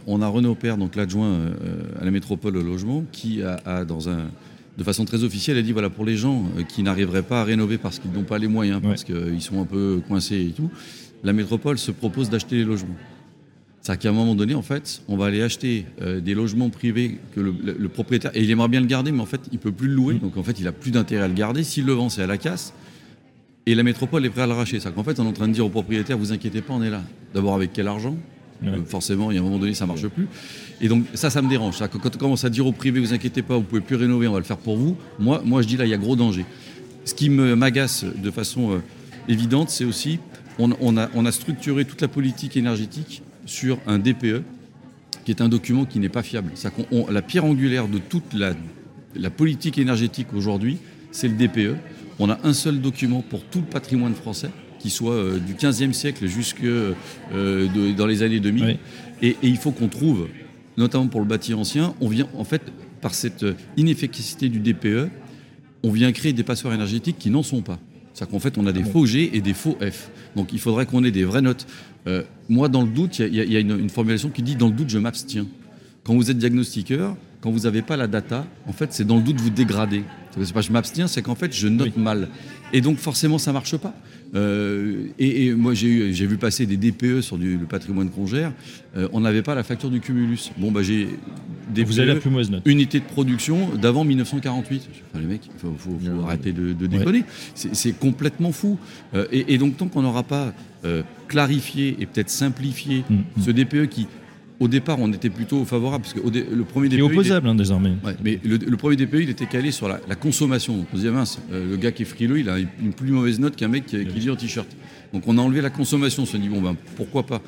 on 0.06 0.23
a 0.23 0.26
Renaud 0.28 0.54
Père, 0.54 0.76
donc 0.76 0.97
l'adjoint 0.97 1.37
à 2.00 2.04
la 2.04 2.11
métropole 2.11 2.56
au 2.56 2.62
logement, 2.62 3.04
qui 3.12 3.42
a, 3.42 3.61
a, 3.64 3.85
dans 3.85 4.08
un, 4.08 4.17
de 4.78 4.84
façon 4.84 5.04
très 5.04 5.25
officielle, 5.25 5.56
a 5.58 5.62
dit 5.62 5.72
voilà 5.72 5.90
pour 5.90 6.04
les 6.04 6.16
gens 6.16 6.44
euh, 6.56 6.62
qui 6.62 6.82
n'arriveraient 6.82 7.22
pas 7.22 7.40
à 7.40 7.44
rénover 7.44 7.78
parce 7.78 7.98
qu'ils 7.98 8.12
n'ont 8.12 8.22
pas 8.22 8.38
les 8.38 8.46
moyens, 8.48 8.80
Ouais. 8.82 8.88
parce 8.88 9.04
qu'ils 9.04 9.40
sont 9.42 9.60
un 9.60 9.64
peu 9.66 10.00
coincés 10.06 10.46
et 10.48 10.52
tout, 10.52 10.70
la 11.25 11.32
métropole 11.32 11.78
se 11.78 11.90
propose 11.90 12.30
d'acheter 12.30 12.56
les 12.56 12.64
logements. 12.64 12.94
C'est-à-dire 13.80 14.02
qu'à 14.02 14.08
un 14.10 14.12
moment 14.12 14.34
donné, 14.34 14.54
en 14.54 14.62
fait, 14.62 15.02
on 15.08 15.16
va 15.16 15.26
aller 15.26 15.40
acheter 15.42 15.87
euh, 16.02 16.20
des 16.20 16.34
logements 16.34 16.68
privés 16.68 17.18
que 17.34 17.40
le, 17.40 17.54
le- 17.64 17.76
le 17.78 17.88
propriétaire, 17.88 18.30
et 18.34 18.42
il 18.42 18.50
aimerait 18.50 18.68
bien 18.68 18.80
le 18.80 18.87
garder, 18.87 19.10
mais 19.12 19.20
en 19.22 19.26
fait, 19.26 19.40
il 19.50 19.58
peut 19.58 19.72
plus 19.72 19.88
le 19.88 19.94
louer, 19.94 20.14
Mm. 20.14 20.18
donc 20.18 20.37
en 20.37 20.42
fait, 20.42 20.60
il 20.60 20.66
a 20.68 20.72
plus 20.72 20.90
d'intérêt 20.90 21.25
à 21.25 21.28
le 21.28 21.34
garder. 21.34 21.62
S'il 21.64 21.84
le 21.87 21.92
vend, 21.94 22.08
c'est 22.08 22.22
à 22.22 22.26
la 22.26 22.37
casse. 22.38 22.72
Et 23.66 23.75
la 23.75 23.82
métropole 23.82 24.25
est 24.25 24.30
prête 24.30 24.44
à 24.44 24.46
l'arracher. 24.46 24.78
C'est-à-dire 24.80 24.94
qu'en 24.96 25.04
fait, 25.04 25.18
on 25.20 25.25
est 25.25 25.28
en 25.28 25.32
train 25.32 25.48
de 25.48 25.52
dire 25.52 25.64
aux 25.66 25.70
propriétaires, 25.70 26.16
vous 26.18 26.32
inquiétez 26.32 26.60
pas, 26.60 26.75
on 26.75 26.82
est 26.82 26.90
là. 26.90 27.02
D'abord, 27.34 27.54
avec 27.54 27.72
quel 27.72 27.87
argent? 27.88 28.16
Ouais. 28.62 28.68
Euh, 28.70 28.84
Forcément, 28.86 29.30
il 29.30 29.34
y 29.34 29.38
a 29.38 29.40
un 29.40 29.44
moment 29.44 29.58
donné, 29.58 29.74
ça 29.74 29.86
marche 29.86 30.06
plus. 30.08 30.26
Et 30.80 30.88
donc, 30.88 31.04
ça, 31.14 31.30
ça 31.30 31.42
me 31.42 31.48
dérange. 31.48 31.78
Quand 31.78 32.14
on 32.14 32.18
commence 32.18 32.44
à 32.44 32.50
dire 32.50 32.66
au 32.66 32.72
privé, 32.72 33.00
vous 33.00 33.12
inquiétez 33.12 33.42
pas, 33.42 33.56
vous 33.56 33.62
pouvez 33.62 33.80
plus 33.80 33.96
rénover, 33.96 34.26
on 34.28 34.32
va 34.32 34.38
le 34.38 34.44
faire 34.44 34.56
pour 34.58 34.76
vous. 34.76 34.96
Moi, 35.18 35.42
moi 35.44 35.62
je 35.62 35.68
dis 35.68 35.76
là, 35.76 35.84
il 35.84 35.90
y 35.90 35.94
a 35.94 35.98
gros 35.98 36.16
danger. 36.16 36.44
Ce 37.04 37.14
qui 37.14 37.30
m'agace 37.30 38.04
de 38.04 38.30
façon 38.30 38.72
euh, 38.72 38.78
évidente, 39.28 39.70
c'est 39.70 39.84
aussi, 39.84 40.18
on, 40.58 40.70
on 40.80 40.96
a, 40.96 41.08
on 41.14 41.24
a 41.24 41.32
structuré 41.32 41.84
toute 41.84 42.00
la 42.02 42.08
politique 42.08 42.56
énergétique 42.56 43.22
sur 43.46 43.78
un 43.86 43.98
DPE, 43.98 44.42
qui 45.24 45.30
est 45.30 45.40
un 45.40 45.48
document 45.48 45.84
qui 45.84 46.00
n'est 46.00 46.08
pas 46.08 46.22
fiable. 46.22 46.52
On- 46.90 47.10
la 47.10 47.22
pierre 47.22 47.44
angulaire 47.44 47.86
de 47.88 47.98
toute 47.98 48.34
la, 48.34 48.54
la 49.14 49.30
politique 49.30 49.78
énergétique 49.78 50.28
aujourd'hui, 50.34 50.78
c'est 51.12 51.28
le 51.28 51.34
DPE. 51.34 51.76
On 52.18 52.28
a 52.28 52.38
un 52.44 52.52
seul 52.52 52.80
document 52.80 53.22
pour 53.22 53.44
tout 53.44 53.60
le 53.60 53.66
patrimoine 53.66 54.14
français, 54.14 54.50
qui 54.78 54.90
soit 54.90 55.14
euh, 55.14 55.38
du 55.38 55.54
15e 55.54 55.92
siècle 55.92 56.26
jusque 56.26 56.62
euh, 56.64 56.94
de- 57.32 57.92
dans 57.92 58.06
les 58.06 58.23
années 58.23 58.40
2000. 58.40 58.64
Oui. 58.64 58.76
Et, 59.23 59.28
et 59.30 59.37
il 59.49 59.56
faut 59.56 59.73
qu'on 59.73 59.88
trouve, 59.88 60.28
notamment 60.76 61.08
pour 61.08 61.20
le 61.20 61.26
bâti 61.26 61.54
ancien, 61.54 61.94
on 62.00 62.08
vient 62.08 62.28
en 62.37 62.44
fait 62.44 62.62
par 63.00 63.14
cette 63.14 63.44
inefficacité 63.76 64.49
du 64.49 64.61
DPE, 64.61 65.08
on 65.82 65.90
vient 65.90 66.11
créer 66.12 66.32
des 66.32 66.42
passoires 66.42 66.75
énergétiques 66.75 67.16
qui 67.18 67.30
n'en 67.30 67.42
sont 67.42 67.62
pas. 67.62 67.78
C'est-à-dire 68.12 68.32
qu'en 68.32 68.40
fait, 68.40 68.58
on 68.58 68.66
a 68.66 68.73
des 68.73 68.82
faux 68.82 69.06
G 69.06 69.30
et 69.32 69.40
des 69.40 69.54
faux 69.54 69.76
F. 69.80 70.11
Donc 70.35 70.52
il 70.52 70.58
faudrait 70.58 70.87
qu'on 70.87 71.04
ait 71.04 71.11
des 71.12 71.25
vraies 71.25 71.42
notes. 71.42 71.66
Euh, 72.08 72.23
moi, 72.49 72.68
dans 72.68 72.82
le 72.82 72.88
doute, 72.88 73.18
il 73.20 73.23
y 73.23 73.25
a- 73.25 73.28
il 73.28 73.37
y 73.37 73.40
a, 73.40 73.44
il 73.44 73.52
y 73.52 73.56
a 73.56 73.61
une, 73.61 73.78
une 73.78 73.90
formulation 73.90 74.28
qui 74.30 74.42
dit 74.42 74.56
dans 74.56 74.66
le 74.68 74.73
doute, 74.75 74.88
je 74.90 74.99
m'abstiens. 74.99 75.47
Quand 76.04 76.14
vous 76.16 76.30
êtes 76.30 76.38
diagnostiqueur, 76.38 77.16
quand 77.40 77.50
vous 77.50 77.61
n'avez 77.61 77.83
pas 77.83 77.97
la 77.97 78.07
data, 78.07 78.47
en 78.66 78.73
fait, 78.73 78.92
c'est 78.92 79.04
dans 79.07 79.16
le 79.16 79.23
doute 79.23 79.40
vous 79.40 79.50
dégradez. 79.50 80.02
C'est 80.40 80.52
pas 80.52 80.61
je 80.61 80.71
m'abstiens, 80.73 81.09
c'est 81.09 81.23
qu'en 81.23 81.35
fait, 81.35 81.52
je 81.52 81.66
note 81.68 81.97
mal. 81.97 82.28
Et 82.73 82.80
donc, 82.80 82.99
forcément, 82.99 83.38
ça 83.38 83.52
marche 83.52 83.76
pas. 83.76 83.95
Euh, 84.35 85.07
et, 85.18 85.47
et 85.47 85.54
moi, 85.54 85.73
j'ai 85.75 86.12
vu 86.26 86.37
passer 86.37 86.66
des 86.66 86.76
DPE 86.76 87.23
sur 87.23 87.38
du, 87.38 87.57
le 87.57 87.66
patrimoine 87.66 88.09
congère. 88.11 88.52
Euh, 88.97 89.09
on 89.12 89.21
n'avait 89.21 89.42
pas 89.42 89.54
la 89.57 89.62
facture 89.64 89.90
du 89.90 90.00
cumulus. 90.00 90.52
Bon, 90.59 90.71
bah, 90.71 90.83
j'ai 90.83 91.09
des 91.75 91.83
vous 91.83 91.99
avez 91.99 92.14
la 92.14 92.21
plus 92.21 92.30
mauvaise 92.30 92.50
note. 92.50 92.62
unité 92.66 93.00
de 93.00 93.04
production 93.04 93.71
d'avant 93.75 94.04
1948. 94.04 94.88
Enfin, 95.11 95.21
les 95.23 95.26
mecs, 95.26 95.47
il 95.47 95.59
faut, 95.59 95.75
faut- 95.78 95.99
faut 95.99 96.25
arrêter 96.25 96.52
de, 96.52 96.73
de 96.73 96.87
déconner. 96.87 97.25
C'est- 97.54 97.75
C'est 97.75 97.92
complètement 97.92 98.52
fou. 98.52 98.78
Euh, 99.14 99.26
et, 99.33 99.54
et 99.54 99.59
donc, 99.59 99.76
tant 99.76 99.88
qu'on 99.88 100.02
n'aura 100.02 100.23
pas 100.23 100.52
clarifié 101.26 101.97
et 102.00 102.07
peut-être 102.07 102.30
simplifié 102.30 103.04
Mm, 103.11 103.14
mm. 103.14 103.42
ce 103.45 103.50
DPE 103.50 103.87
qui, 103.88 104.07
au 104.60 104.66
départ, 104.68 104.98
on 105.00 105.12
était 105.12 105.30
plutôt 105.30 105.64
favorable, 105.64 106.02
parce 106.02 106.14
que 106.14 106.20
le 106.20 106.64
premier 106.64 106.88
il 106.88 106.98
est- 106.98 107.02
opposable 107.02 107.48
hein, 107.48 107.54
désormais. 107.54 107.92
Ouais, 108.04 108.16
mais 108.24 108.40
le, 108.44 108.56
le 108.56 108.76
premier 108.76 108.96
DPE, 108.96 109.20
il 109.22 109.30
était 109.30 109.46
calé 109.46 109.70
sur 109.70 109.88
la, 109.88 110.00
la 110.08 110.14
consommation. 110.16 110.76
Donc 110.76 110.86
on 110.92 110.96
se 110.96 111.00
disait, 111.02 111.12
mince, 111.12 111.38
euh, 111.52 111.70
le 111.70 111.76
gars 111.76 111.92
qui 111.92 112.02
est 112.02 112.06
frileux, 112.06 112.40
il 112.40 112.48
a 112.48 112.58
une 112.58 112.92
plus 112.92 113.10
mauvaise 113.12 113.38
note 113.38 113.54
qu'un 113.56 113.68
mec 113.68 113.86
qui, 113.86 114.04
qui 114.04 114.18
lit 114.20 114.30
en 114.30 114.36
t-shirt. 114.36 114.68
Donc 115.12 115.22
on 115.26 115.38
a 115.38 115.40
enlevé 115.40 115.60
la 115.60 115.70
consommation. 115.70 116.24
On 116.24 116.26
se 116.26 116.36
dit, 116.36 116.48
bon, 116.48 116.60
ben 116.60 116.74
pourquoi 116.96 117.24
pas 117.24 117.40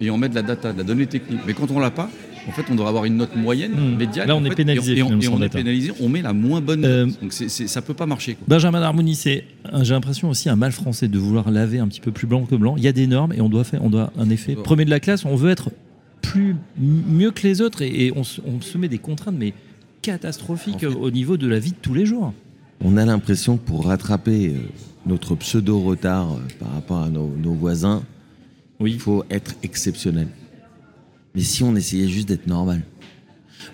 Et 0.00 0.10
on 0.10 0.16
met 0.18 0.28
de 0.28 0.34
la 0.34 0.42
data, 0.42 0.72
de 0.72 0.78
la 0.78 0.84
donnée 0.84 1.06
technique. 1.06 1.40
Mais 1.46 1.52
quand 1.54 1.70
on 1.70 1.78
l'a 1.78 1.90
pas, 1.90 2.08
en 2.48 2.52
fait, 2.52 2.64
on 2.70 2.74
devrait 2.74 2.88
avoir 2.88 3.04
une 3.06 3.16
note 3.16 3.36
moyenne, 3.36 3.72
Hmm. 3.72 3.96
médiane. 3.96 4.28
Là, 4.28 4.36
on 4.36 4.44
est 4.44 4.48
fait, 4.50 4.54
pénalisé, 4.56 4.96
Et 4.98 5.02
on, 5.02 5.18
et 5.18 5.44
est 5.44 5.48
pénalisé, 5.50 5.92
on 6.00 6.08
met 6.10 6.20
la 6.22 6.32
moins 6.34 6.60
bonne 6.60 6.80
note. 6.80 6.90
Euh, 6.90 7.06
Donc 7.22 7.32
ça 7.32 7.82
peut 7.82 7.94
pas 7.94 8.04
marcher. 8.06 8.34
quoi. 8.34 8.44
Benjamin 8.48 8.80
Darmouni, 8.80 9.14
c'est, 9.14 9.44
un- 9.70 9.82
j'ai 9.84 9.94
l'impression 9.94 10.28
aussi 10.30 10.48
un 10.50 10.56
mal 10.56 10.72
français 10.72 11.08
de 11.08 11.18
vouloir 11.18 11.50
laver 11.50 11.78
un 11.78 11.88
petit 11.88 12.00
peu 12.00 12.10
plus 12.10 12.26
blanc 12.26 12.44
que 12.44 12.54
blanc. 12.54 12.74
Il 12.78 12.82
y 12.84 12.88
a 12.88 12.92
des 12.92 13.06
normes 13.06 13.32
et 13.34 13.40
on 13.40 13.48
doit 13.48 13.64
faire, 13.64 13.82
on 13.84 13.88
doit 13.90 14.12
un 14.18 14.28
effet 14.30 14.54
premier 14.56 14.84
de 14.86 14.90
la 14.90 15.00
classe. 15.00 15.24
On 15.24 15.36
veut 15.36 15.50
être 15.50 15.70
plus 16.26 16.56
mieux 16.78 17.30
que 17.30 17.42
les 17.46 17.60
autres 17.60 17.82
et, 17.82 18.06
et 18.06 18.12
on, 18.16 18.24
se- 18.24 18.40
on 18.46 18.60
se 18.60 18.78
met 18.78 18.88
des 18.88 18.98
contraintes 18.98 19.36
mais 19.38 19.52
catastrophiques 20.02 20.76
En 20.76 20.78
fait- 20.78 20.86
au 20.86 21.10
niveau 21.10 21.36
de 21.36 21.46
la 21.46 21.58
vie 21.58 21.70
de 21.72 21.76
tous 21.80 21.94
les 21.94 22.06
jours. 22.06 22.32
on 22.82 22.96
a 22.96 23.04
l'impression 23.04 23.56
que 23.56 23.64
pour 23.64 23.86
rattraper 23.86 24.48
euh, 24.48 24.58
notre 25.06 25.34
pseudo-retard 25.34 26.32
euh, 26.34 26.38
par 26.58 26.72
rapport 26.72 27.02
à 27.02 27.08
nos, 27.10 27.28
nos 27.36 27.52
voisins, 27.54 28.02
Oui. 28.80 28.92
il 28.94 29.00
faut 29.00 29.24
être 29.30 29.54
exceptionnel. 29.62 30.28
Mais 31.34 31.42
si 31.42 31.62
on 31.64 31.74
essayait 31.76 32.08
juste 32.08 32.28
d'être 32.28 32.46
normal. 32.46 32.82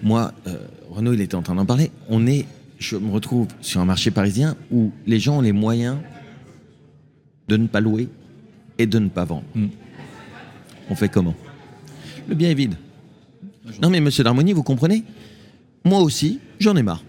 Moi, 0.02 0.32
euh, 0.46 0.56
Renaud, 0.90 1.12
il 1.12 1.20
était 1.20 1.34
en 1.34 1.42
train 1.42 1.54
d'en 1.54 1.66
parler. 1.66 1.90
On 2.08 2.26
est, 2.26 2.46
je 2.78 2.96
me 2.96 3.10
retrouve 3.10 3.48
sur 3.60 3.80
un 3.80 3.84
marché 3.84 4.10
parisien 4.10 4.56
où 4.70 4.90
les 5.06 5.18
gens 5.20 5.38
ont 5.38 5.42
les 5.42 5.52
moyens 5.52 5.96
de 7.48 7.56
ne 7.56 7.66
pas 7.66 7.80
louer 7.80 8.08
et 8.78 8.86
de 8.86 8.98
ne 8.98 9.08
pas 9.08 9.24
vendre. 9.24 9.44
Mm. 9.54 9.66
On 10.90 10.94
fait 10.94 11.08
comment? 11.08 11.34
Le 12.30 12.34
bien 12.36 12.48
est 12.50 12.54
vide. 12.54 12.76
Non 13.82 13.90
mais 13.90 14.00
Monsieur 14.00 14.24
Darmoni, 14.24 14.52
vous 14.52 14.62
comprenez? 14.62 15.04
Moi 15.84 16.00
aussi, 16.00 16.38
j'en 16.58 16.74
ai 16.76 16.82
marre. 16.82 17.02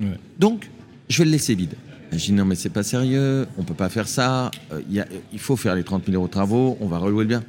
Ouais. 0.00 0.06
Donc, 0.38 0.70
je 1.08 1.18
vais 1.18 1.24
le 1.24 1.30
laisser 1.32 1.54
vide. 1.54 1.74
Je 2.12 2.18
dis 2.18 2.32
non 2.32 2.44
mais 2.44 2.54
c'est 2.54 2.68
pas 2.70 2.82
sérieux, 2.82 3.46
on 3.58 3.62
peut 3.64 3.74
pas 3.74 3.88
faire 3.88 4.06
ça, 4.06 4.50
euh, 4.72 4.80
y 4.88 5.00
a- 5.00 5.06
il 5.32 5.38
faut 5.38 5.56
faire 5.56 5.74
les 5.74 5.82
30 5.82 6.04
000 6.06 6.14
euros 6.16 6.26
de 6.26 6.30
travaux, 6.32 6.76
on 6.80 6.86
va 6.86 6.98
relouer 6.98 7.24
le 7.24 7.28
bien. 7.28 7.44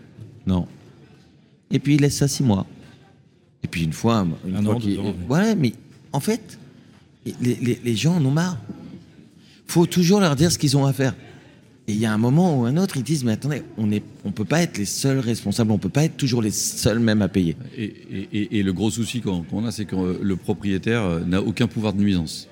Non. 0.47 0.67
Et 1.69 1.79
puis 1.79 1.95
il 1.95 2.01
laisse 2.01 2.15
ça 2.17 2.27
six 2.27 2.43
mois. 2.43 2.65
Et 3.63 3.67
puis 3.67 3.83
une 3.83 3.93
fois, 3.93 4.25
une 4.47 4.55
Un 4.55 4.63
fois 4.63 4.75
an, 4.75 4.79
qu'il- 4.79 4.95
deux 4.95 5.01
ans, 5.01 5.13
oui. 5.29 5.35
ouais, 5.35 5.55
mais 5.55 5.73
en 6.13 6.19
fait, 6.19 6.57
les, 7.25 7.55
les- 7.55 7.79
les 7.83 7.95
gens 7.95 8.15
en 8.15 8.25
ont 8.25 8.31
marre. 8.31 8.57
faut 9.67 9.85
toujours 9.85 10.21
leur 10.21 10.35
dire 10.37 10.49
ce 10.51 10.57
qu'ils 10.57 10.77
ont 10.77 10.85
à 10.85 10.93
faire. 10.93 11.13
Et 11.89 11.93
il 11.93 11.99
y 11.99 12.05
a 12.05 12.13
un 12.13 12.17
moment 12.17 12.59
ou 12.59 12.65
un 12.65 12.75
autre, 12.75 12.97
ils 12.97 13.03
disent 13.03 13.23
mais 13.23 13.31
attendez, 13.31 13.63
on 13.77 13.89
on 14.25 14.31
peut 14.31 14.43
pas 14.43 14.61
être 14.61 14.77
les 14.77 14.83
seuls 14.85 15.19
responsables, 15.19 15.71
on 15.71 15.77
peut 15.77 15.87
pas 15.87 16.03
être 16.03 16.17
toujours 16.17 16.41
les 16.41 16.51
seuls 16.51 16.99
mêmes 16.99 17.21
à 17.21 17.29
payer. 17.29 17.55
Et, 17.77 17.83
et- 17.85 18.29
et- 18.33 18.59
et 18.59 18.63
le 18.63 18.73
gros 18.73 18.91
souci 18.91 19.21
qu'on 19.21 19.65
a, 19.65 19.71
c'est 19.71 19.85
que 19.85 19.95
euh, 19.95 20.19
le 20.21 20.35
propriétaire 20.35 21.03
euh, 21.03 21.19
n'a 21.25 21.41
aucun 21.41 21.67
pouvoir 21.67 21.93
de 21.93 21.99
nuisance. 21.99 22.49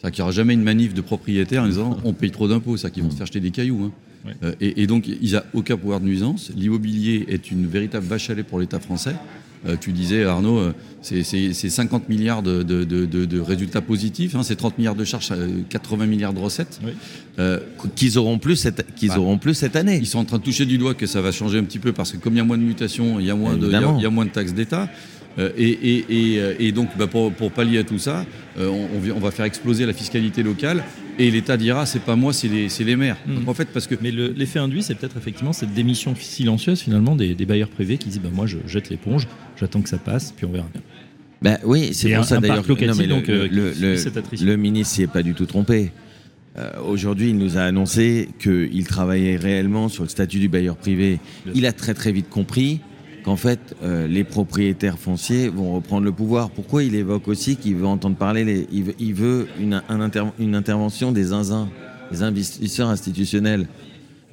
C'est-à-dire 0.00 0.14
qu'il 0.16 0.22
n'y 0.22 0.24
aura 0.24 0.32
jamais 0.32 0.54
une 0.54 0.64
manif 0.64 0.94
de 0.94 1.00
propriétaires 1.00 1.62
en 1.62 1.68
disant 1.68 1.96
on 2.04 2.12
paye 2.12 2.32
trop 2.32 2.48
d'impôts, 2.48 2.76
c'est-à-dire 2.76 2.94
qu'ils 2.94 3.02
vont 3.04 3.10
se 3.12 3.16
faire 3.16 3.26
jeter 3.26 3.38
des 3.40 3.52
cailloux. 3.52 3.84
hein. 3.84 3.92
Ouais. 4.26 4.34
Euh, 4.42 4.54
et, 4.60 4.82
et 4.82 4.86
donc, 4.88 5.06
il 5.08 5.30
n'a 5.32 5.44
aucun 5.54 5.76
pouvoir 5.76 6.00
de 6.00 6.06
nuisance. 6.06 6.50
L'immobilier 6.56 7.24
est 7.28 7.50
une 7.52 7.66
véritable 7.66 8.06
vache 8.06 8.30
à 8.30 8.34
lait 8.34 8.42
pour 8.44 8.58
l'État 8.58 8.78
français. 8.80 9.14
Euh, 9.66 9.76
tu 9.80 9.92
disais, 9.92 10.24
Arnaud, 10.24 10.58
euh, 10.58 10.72
c'est 11.02 11.22
c'est- 11.22 11.52
c'est 11.52 11.70
50 11.70 12.08
milliards 12.08 12.42
de, 12.42 12.62
de- 12.64 12.82
de- 12.84 13.06
de- 13.06 13.24
de 13.26 13.38
résultats 13.40 13.80
positifs, 13.80 14.34
hein, 14.34 14.42
c'est 14.42 14.56
30 14.56 14.76
milliards 14.76 14.96
de 14.96 15.04
charges, 15.04 15.28
euh, 15.30 15.60
80 15.68 16.06
milliards 16.06 16.32
de 16.32 16.40
recettes. 16.40 16.80
Oui. 16.84 16.90
Euh, 17.38 17.60
Qu'ils 17.94 18.18
auront 18.18 18.38
plus 18.38 18.56
cette, 18.56 18.84
qu'ils 18.96 19.08
Bah, 19.10 19.18
auront 19.20 19.38
plus 19.38 19.54
cette 19.54 19.76
année. 19.76 19.98
ils 20.00 20.06
sont 20.06 20.18
en 20.18 20.24
train 20.24 20.38
de 20.38 20.42
toucher 20.42 20.66
du 20.66 20.78
doigt 20.78 20.94
que 20.94 21.06
ça 21.06 21.20
va 21.20 21.30
changer 21.30 21.58
un 21.58 21.64
petit 21.64 21.78
peu 21.78 21.92
parce 21.92 22.10
que 22.10 22.16
comme 22.16 22.32
il 22.34 22.38
y 22.38 22.40
a 22.40 22.44
moins 22.44 22.58
de 22.58 22.62
mutations, 22.64 23.20
il 23.20 23.26
y 23.26 23.30
a 23.30 23.36
moins, 23.36 23.52
de, 23.56 23.58
il 23.58 23.62
y 23.62 23.64
a- 23.66 23.78
Évidemment. 23.78 23.98
il 23.98 24.02
y 24.02 24.06
a 24.06 24.10
moins 24.10 24.24
de 24.24 24.30
taxes 24.30 24.52
d'État. 24.54 24.88
Euh, 25.38 25.50
et, 25.56 25.70
et- 25.70 26.04
et, 26.34 26.40
euh, 26.40 26.54
et 26.58 26.72
donc, 26.72 26.88
bah, 26.98 27.06
pour, 27.06 27.32
pour 27.32 27.52
pallier 27.52 27.78
à 27.78 27.84
tout 27.84 27.98
ça, 27.98 28.26
euh, 28.58 28.68
on, 28.68 29.16
on 29.16 29.20
va 29.20 29.30
faire 29.30 29.46
exploser 29.46 29.86
la 29.86 29.94
fiscalité 29.94 30.42
locale 30.42 30.82
et 31.18 31.30
l'État 31.30 31.56
dira 31.56 31.86
c'est 31.86 32.00
pas 32.02 32.16
moi, 32.16 32.32
c'est 32.32 32.48
les, 32.48 32.68
c'est 32.68 32.84
les 32.84 32.96
maires. 32.96 33.16
Mm. 33.26 33.34
Donc, 33.36 33.48
en 33.48 33.54
fait, 33.54 33.68
parce 33.72 33.86
que 33.86 33.94
Mais 34.00 34.10
le- 34.10 34.32
l'effet 34.36 34.58
induit, 34.58 34.82
c'est 34.82 34.94
peut-être 34.94 35.16
effectivement 35.16 35.52
cette 35.52 35.72
démission 35.74 36.14
silencieuse 36.14 36.80
finalement 36.80 37.14
des, 37.16 37.34
des 37.34 37.46
bailleurs 37.46 37.68
privés 37.68 37.98
qui 37.98 38.08
disent 38.08 38.20
bah, 38.20 38.30
moi 38.32 38.46
je 38.46 38.58
jette 38.66 38.88
l'éponge, 38.90 39.26
j'attends 39.60 39.82
que 39.82 39.88
ça 39.88 39.98
passe, 39.98 40.32
puis 40.36 40.46
on 40.46 40.50
verra 40.52 40.68
bien. 40.72 40.82
Ben 41.42 41.58
oui, 41.64 41.90
c'est 41.92 42.08
pour 42.10 42.20
un- 42.20 42.22
ça 42.22 42.38
d'ailleurs. 42.38 42.64
le- 42.66 43.06
donc, 43.08 43.28
euh, 43.28 43.48
le, 43.50 43.72
le- 43.80 44.44
le 44.46 44.56
ministre 44.56 44.94
s'y 44.94 45.02
est 45.02 45.06
pas 45.12 45.22
du 45.22 45.34
tout 45.34 45.46
trompé. 45.46 45.90
Euh, 46.58 46.70
Aujourd'hui, 46.86 47.30
il 47.30 47.38
nous 47.38 47.56
a 47.56 47.62
annoncé 47.62 48.28
qu'il 48.38 48.86
travaillait 48.86 49.36
réellement 49.36 49.88
sur 49.88 50.02
le 50.02 50.08
statut 50.10 50.38
du 50.38 50.48
bailleur 50.48 50.76
privé. 50.76 51.18
Il 51.54 51.64
a 51.66 51.72
très 51.72 51.94
très 51.94 52.12
vite 52.12 52.28
compris 52.28 52.80
qu'en 53.22 53.36
fait, 53.36 53.76
euh, 53.82 54.06
les 54.06 54.24
propriétaires 54.24 54.98
fonciers 54.98 55.48
vont 55.48 55.74
reprendre 55.74 56.04
le 56.04 56.12
pouvoir. 56.12 56.50
Pourquoi 56.50 56.82
il 56.82 56.94
évoque 56.94 57.28
aussi 57.28 57.56
qu'il 57.56 57.76
veut 57.76 57.86
entendre 57.86 58.16
parler, 58.16 58.44
les, 58.44 58.68
il 58.98 59.14
veut, 59.14 59.48
une 59.58 60.54
intervention 60.54 61.12
des 61.12 61.24
zinzins, 61.24 61.68
des 62.10 62.22
investisseurs 62.22 62.88
institutionnels? 62.88 63.66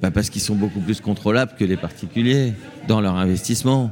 Bah 0.02 0.10
Parce 0.10 0.30
qu'ils 0.30 0.40
sont 0.40 0.54
beaucoup 0.54 0.80
plus 0.80 1.00
contrôlables 1.00 1.52
que 1.58 1.64
les 1.64 1.76
particuliers 1.76 2.54
dans 2.88 3.00
leur 3.00 3.16
investissement. 3.16 3.90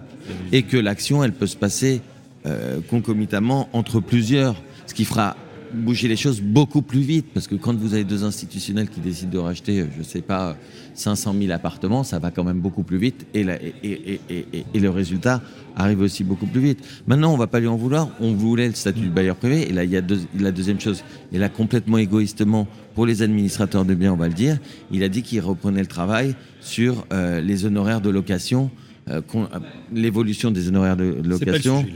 Et 0.53 0.63
que 0.63 0.77
l'action, 0.77 1.25
elle 1.25 1.33
peut 1.33 1.47
se 1.47 1.57
passer 1.57 2.03
euh, 2.47 2.81
concomitamment 2.91 3.69
entre 3.73 4.01
plusieurs. 4.01 4.57
Ce 4.87 4.95
qui 4.95 5.05
fera 5.05 5.37
bouger 5.73 6.09
les 6.09 6.17
choses 6.17 6.41
beaucoup 6.41 6.83
plus 6.83 7.01
vite. 7.01 7.27
Parce 7.35 7.47
que 7.47 7.55
quand 7.55 7.75
vous 7.77 7.95
avez 7.95 8.05
deux 8.05 8.25
institutionnels 8.25 8.89
qui 8.89 9.01
décident 9.01 9.31
de 9.31 9.39
racheter, 9.39 9.81
euh, 9.81 9.87
je 9.97 10.03
sais 10.03 10.21
pas, 10.23 10.57
500 10.95 11.35
000 11.39 11.53
appartements, 11.53 12.03
ça 12.05 12.19
va 12.19 12.31
quand 12.31 12.45
même 12.45 12.61
beaucoup 12.61 12.83
plus 12.83 12.99
vite. 12.99 13.27
Et, 13.35 13.45
la- 13.45 13.63
et, 13.63 13.75
et- 13.85 14.21
et- 14.31 14.47
et- 14.53 14.65
et 14.75 14.81
le 14.81 14.91
résultat 14.91 15.43
arrive 15.77 16.01
aussi 16.01 16.25
beaucoup 16.25 16.47
plus 16.47 16.61
vite. 16.61 16.85
Maintenant, 17.07 17.33
on 17.33 17.37
va 17.37 17.47
pas 17.47 17.61
lui 17.61 17.69
en 17.69 17.77
vouloir. 17.77 18.11
On 18.21 18.33
voulait 18.35 18.69
le 18.69 18.75
statut 18.75 19.01
de 19.03 19.11
bailleur 19.11 19.37
privé. 19.37 19.69
Et 19.69 19.73
là, 19.73 19.85
il 19.85 19.91
y 19.91 19.97
a 19.97 20.01
deux- 20.03 20.21
la 20.39 20.51
deuxième 20.53 20.81
chose. 20.81 21.05
Et 21.33 21.39
là, 21.39 21.49
complètement 21.49 21.99
égoïstement, 21.99 22.67
pour 22.95 23.07
les 23.07 23.23
administrateurs 23.23 23.85
de 23.85 23.95
biens, 23.95 24.13
on 24.13 24.17
va 24.17 24.27
le 24.29 24.35
dire, 24.35 24.59
il 24.91 25.03
a 25.05 25.09
dit 25.09 25.23
qu'il 25.23 25.41
reprenait 25.41 25.81
le 25.81 25.87
travail 25.87 26.35
sur 26.61 27.07
euh, 27.13 27.41
les 27.41 27.65
honoraires 27.65 28.01
de 28.01 28.11
location, 28.11 28.71
euh, 29.09 29.21
euh, 29.37 29.47
l'évolution 29.93 30.51
des 30.51 30.67
honoraires 30.69 30.97
de 30.97 31.15
C'est 31.17 31.23
pas 31.23 31.29
le 31.29 31.31
location. 31.53 31.81
sujet, 31.85 31.93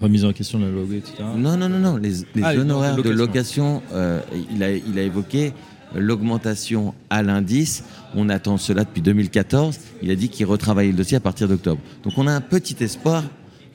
Remise 0.00 0.24
en 0.24 0.32
question 0.32 0.58
de 0.58 0.64
la 0.64 0.70
loi, 0.70 0.84
etc. 0.94 1.14
Non, 1.36 1.56
non, 1.56 1.68
non, 1.68 1.78
non. 1.78 1.96
Les, 1.96 2.10
les 2.34 2.42
Ah, 2.42 2.52
les 2.54 2.60
honoraires 2.60 2.96
de 2.96 3.02
location. 3.10 3.16
location, 3.26 3.82
euh, 3.92 4.20
il, 4.54 4.62
a, 4.62 4.70
il 4.72 4.98
a 4.98 5.02
évoqué 5.02 5.52
l'augmentation 5.94 6.94
à 7.10 7.22
l'indice. 7.22 7.84
On 8.14 8.28
attend 8.28 8.56
cela 8.58 8.84
depuis 8.84 9.02
2014. 9.02 9.78
Il 10.02 10.10
a 10.10 10.14
dit 10.16 10.28
qu'il 10.28 10.46
retravaillait 10.46 10.90
le 10.92 10.96
dossier 10.98 11.16
à 11.16 11.20
partir 11.20 11.48
d'octobre. 11.48 11.80
Donc 12.02 12.12
on 12.16 12.26
a 12.26 12.32
un 12.32 12.40
petit 12.40 12.76
espoir 12.82 13.24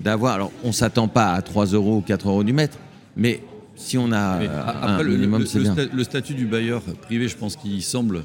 d'avoir. 0.01 0.33
Alors 0.35 0.51
on 0.63 0.71
s'attend 0.71 1.07
pas 1.07 1.31
à 1.33 1.41
3 1.41 1.67
euros 1.67 1.97
ou 1.97 2.01
4 2.01 2.27
euros 2.29 2.43
du 2.43 2.53
mètre, 2.53 2.77
mais 3.15 3.41
si 3.75 3.97
on 3.97 4.11
a 4.11 4.39
Mais 4.39 4.47
euh, 4.47 4.61
un 4.61 4.65
après, 4.95 5.03
minimum, 5.05 5.41
le- 5.41 5.45
c'est 5.45 5.57
le 5.59 5.63
bien. 5.63 5.73
sta- 5.75 5.89
le 5.93 6.03
statut 6.03 6.33
du 6.33 6.45
bailleur 6.45 6.81
privé, 6.81 7.27
je 7.27 7.37
pense 7.37 7.55
qu'il 7.55 7.81
semble 7.81 8.23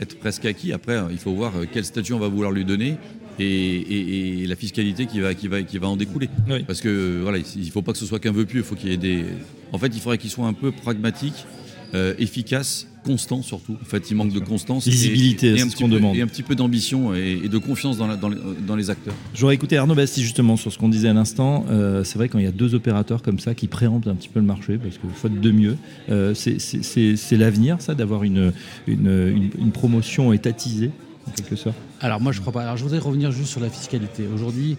être 0.00 0.18
presque 0.18 0.44
acquis. 0.46 0.72
Après, 0.72 1.00
il 1.10 1.18
faut 1.18 1.32
voir 1.34 1.52
euh, 1.56 1.66
quel 1.70 1.84
statut 1.84 2.12
on 2.12 2.18
va 2.18 2.28
vouloir 2.28 2.52
lui 2.52 2.64
donner 2.64 2.96
et, 3.38 3.44
et- 3.44 4.42
et 4.42 4.46
la 4.46 4.56
fiscalité 4.56 5.06
qui 5.06 5.20
va, 5.20 5.34
qui, 5.34 5.48
va, 5.48 5.62
qui 5.62 5.78
va 5.78 5.88
en 5.88 5.96
découler. 5.96 6.28
Oui. 6.48 6.64
Parce 6.66 6.80
que 6.80 7.20
voilà, 7.22 7.38
il 7.38 7.64
ne 7.64 7.70
faut 7.70 7.82
pas 7.82 7.92
que 7.92 7.98
ce 7.98 8.06
soit 8.06 8.18
qu'un 8.18 8.32
vœu 8.32 8.44
pieux. 8.44 8.60
Il 8.60 8.64
faut 8.64 8.74
qu'il 8.74 8.90
y 8.90 8.92
ait 8.92 8.96
des. 8.96 9.24
En 9.72 9.78
fait, 9.78 9.88
il 9.94 10.00
faudrait 10.00 10.18
qu'il 10.18 10.30
soit 10.30 10.46
un 10.46 10.52
peu 10.52 10.70
pragmatique, 10.72 11.46
euh, 11.94 12.14
efficace, 12.18 12.86
constant 13.04 13.42
surtout. 13.42 13.76
En 13.80 13.84
fait, 13.84 14.10
il 14.10 14.14
manque 14.16 14.32
de 14.32 14.38
constance. 14.38 14.86
Lisibilité, 14.86 15.56
c'est 15.58 15.68
ce 15.70 15.76
qu'on 15.76 15.88
demande. 15.88 16.14
Et 16.16 16.20
un 16.22 16.26
petit 16.26 16.42
peu 16.44 16.54
d'ambition 16.54 17.14
et, 17.14 17.40
et 17.44 17.48
de 17.48 17.58
confiance 17.58 17.96
dans, 17.96 18.06
la- 18.06 18.16
dans 18.16 18.28
les, 18.28 18.36
dans 18.66 18.76
les 18.76 18.90
acteurs. 18.90 19.14
J'aurais 19.34 19.54
écouté 19.54 19.76
Arnaud 19.76 19.94
Basti 19.94 20.22
justement 20.22 20.56
sur 20.56 20.72
ce 20.72 20.78
qu'on 20.78 20.88
disait 20.88 21.08
à 21.08 21.12
l'instant. 21.14 21.64
Euh, 21.70 22.04
c'est 22.04 22.16
vrai 22.18 22.28
quand 22.28 22.38
il 22.38 22.44
y 22.44 22.48
a 22.48 22.52
deux 22.52 22.74
opérateurs 22.74 23.22
comme 23.22 23.38
ça 23.40 23.54
qui 23.54 23.66
préemptent 23.66 24.06
un 24.08 24.14
petit 24.14 24.28
peu 24.28 24.40
le 24.40 24.46
marché, 24.46 24.78
parce 24.78 24.98
que 24.98 25.06
faute 25.14 25.40
de 25.40 25.50
mieux, 25.50 25.76
euh, 26.10 26.32
c'est 26.34 27.36
l'avenir 27.36 27.76
ça, 27.80 27.94
d'avoir 27.94 28.22
une, 28.24 28.52
une, 28.86 29.06
une- 29.08 29.50
une 29.58 29.72
promotion 29.72 30.32
étatisée 30.32 30.90
en 31.26 31.30
quelque 31.30 31.56
sorte. 31.56 31.76
Alors 32.00 32.20
moi 32.20 32.32
je 32.32 32.40
crois 32.40 32.52
pas. 32.52 32.62
Alors 32.62 32.76
je 32.76 32.82
voudrais 32.82 32.98
revenir 32.98 33.32
juste 33.32 33.50
sur 33.50 33.60
la 33.60 33.70
fiscalité. 33.70 34.26
Aujourd'hui, 34.32 34.76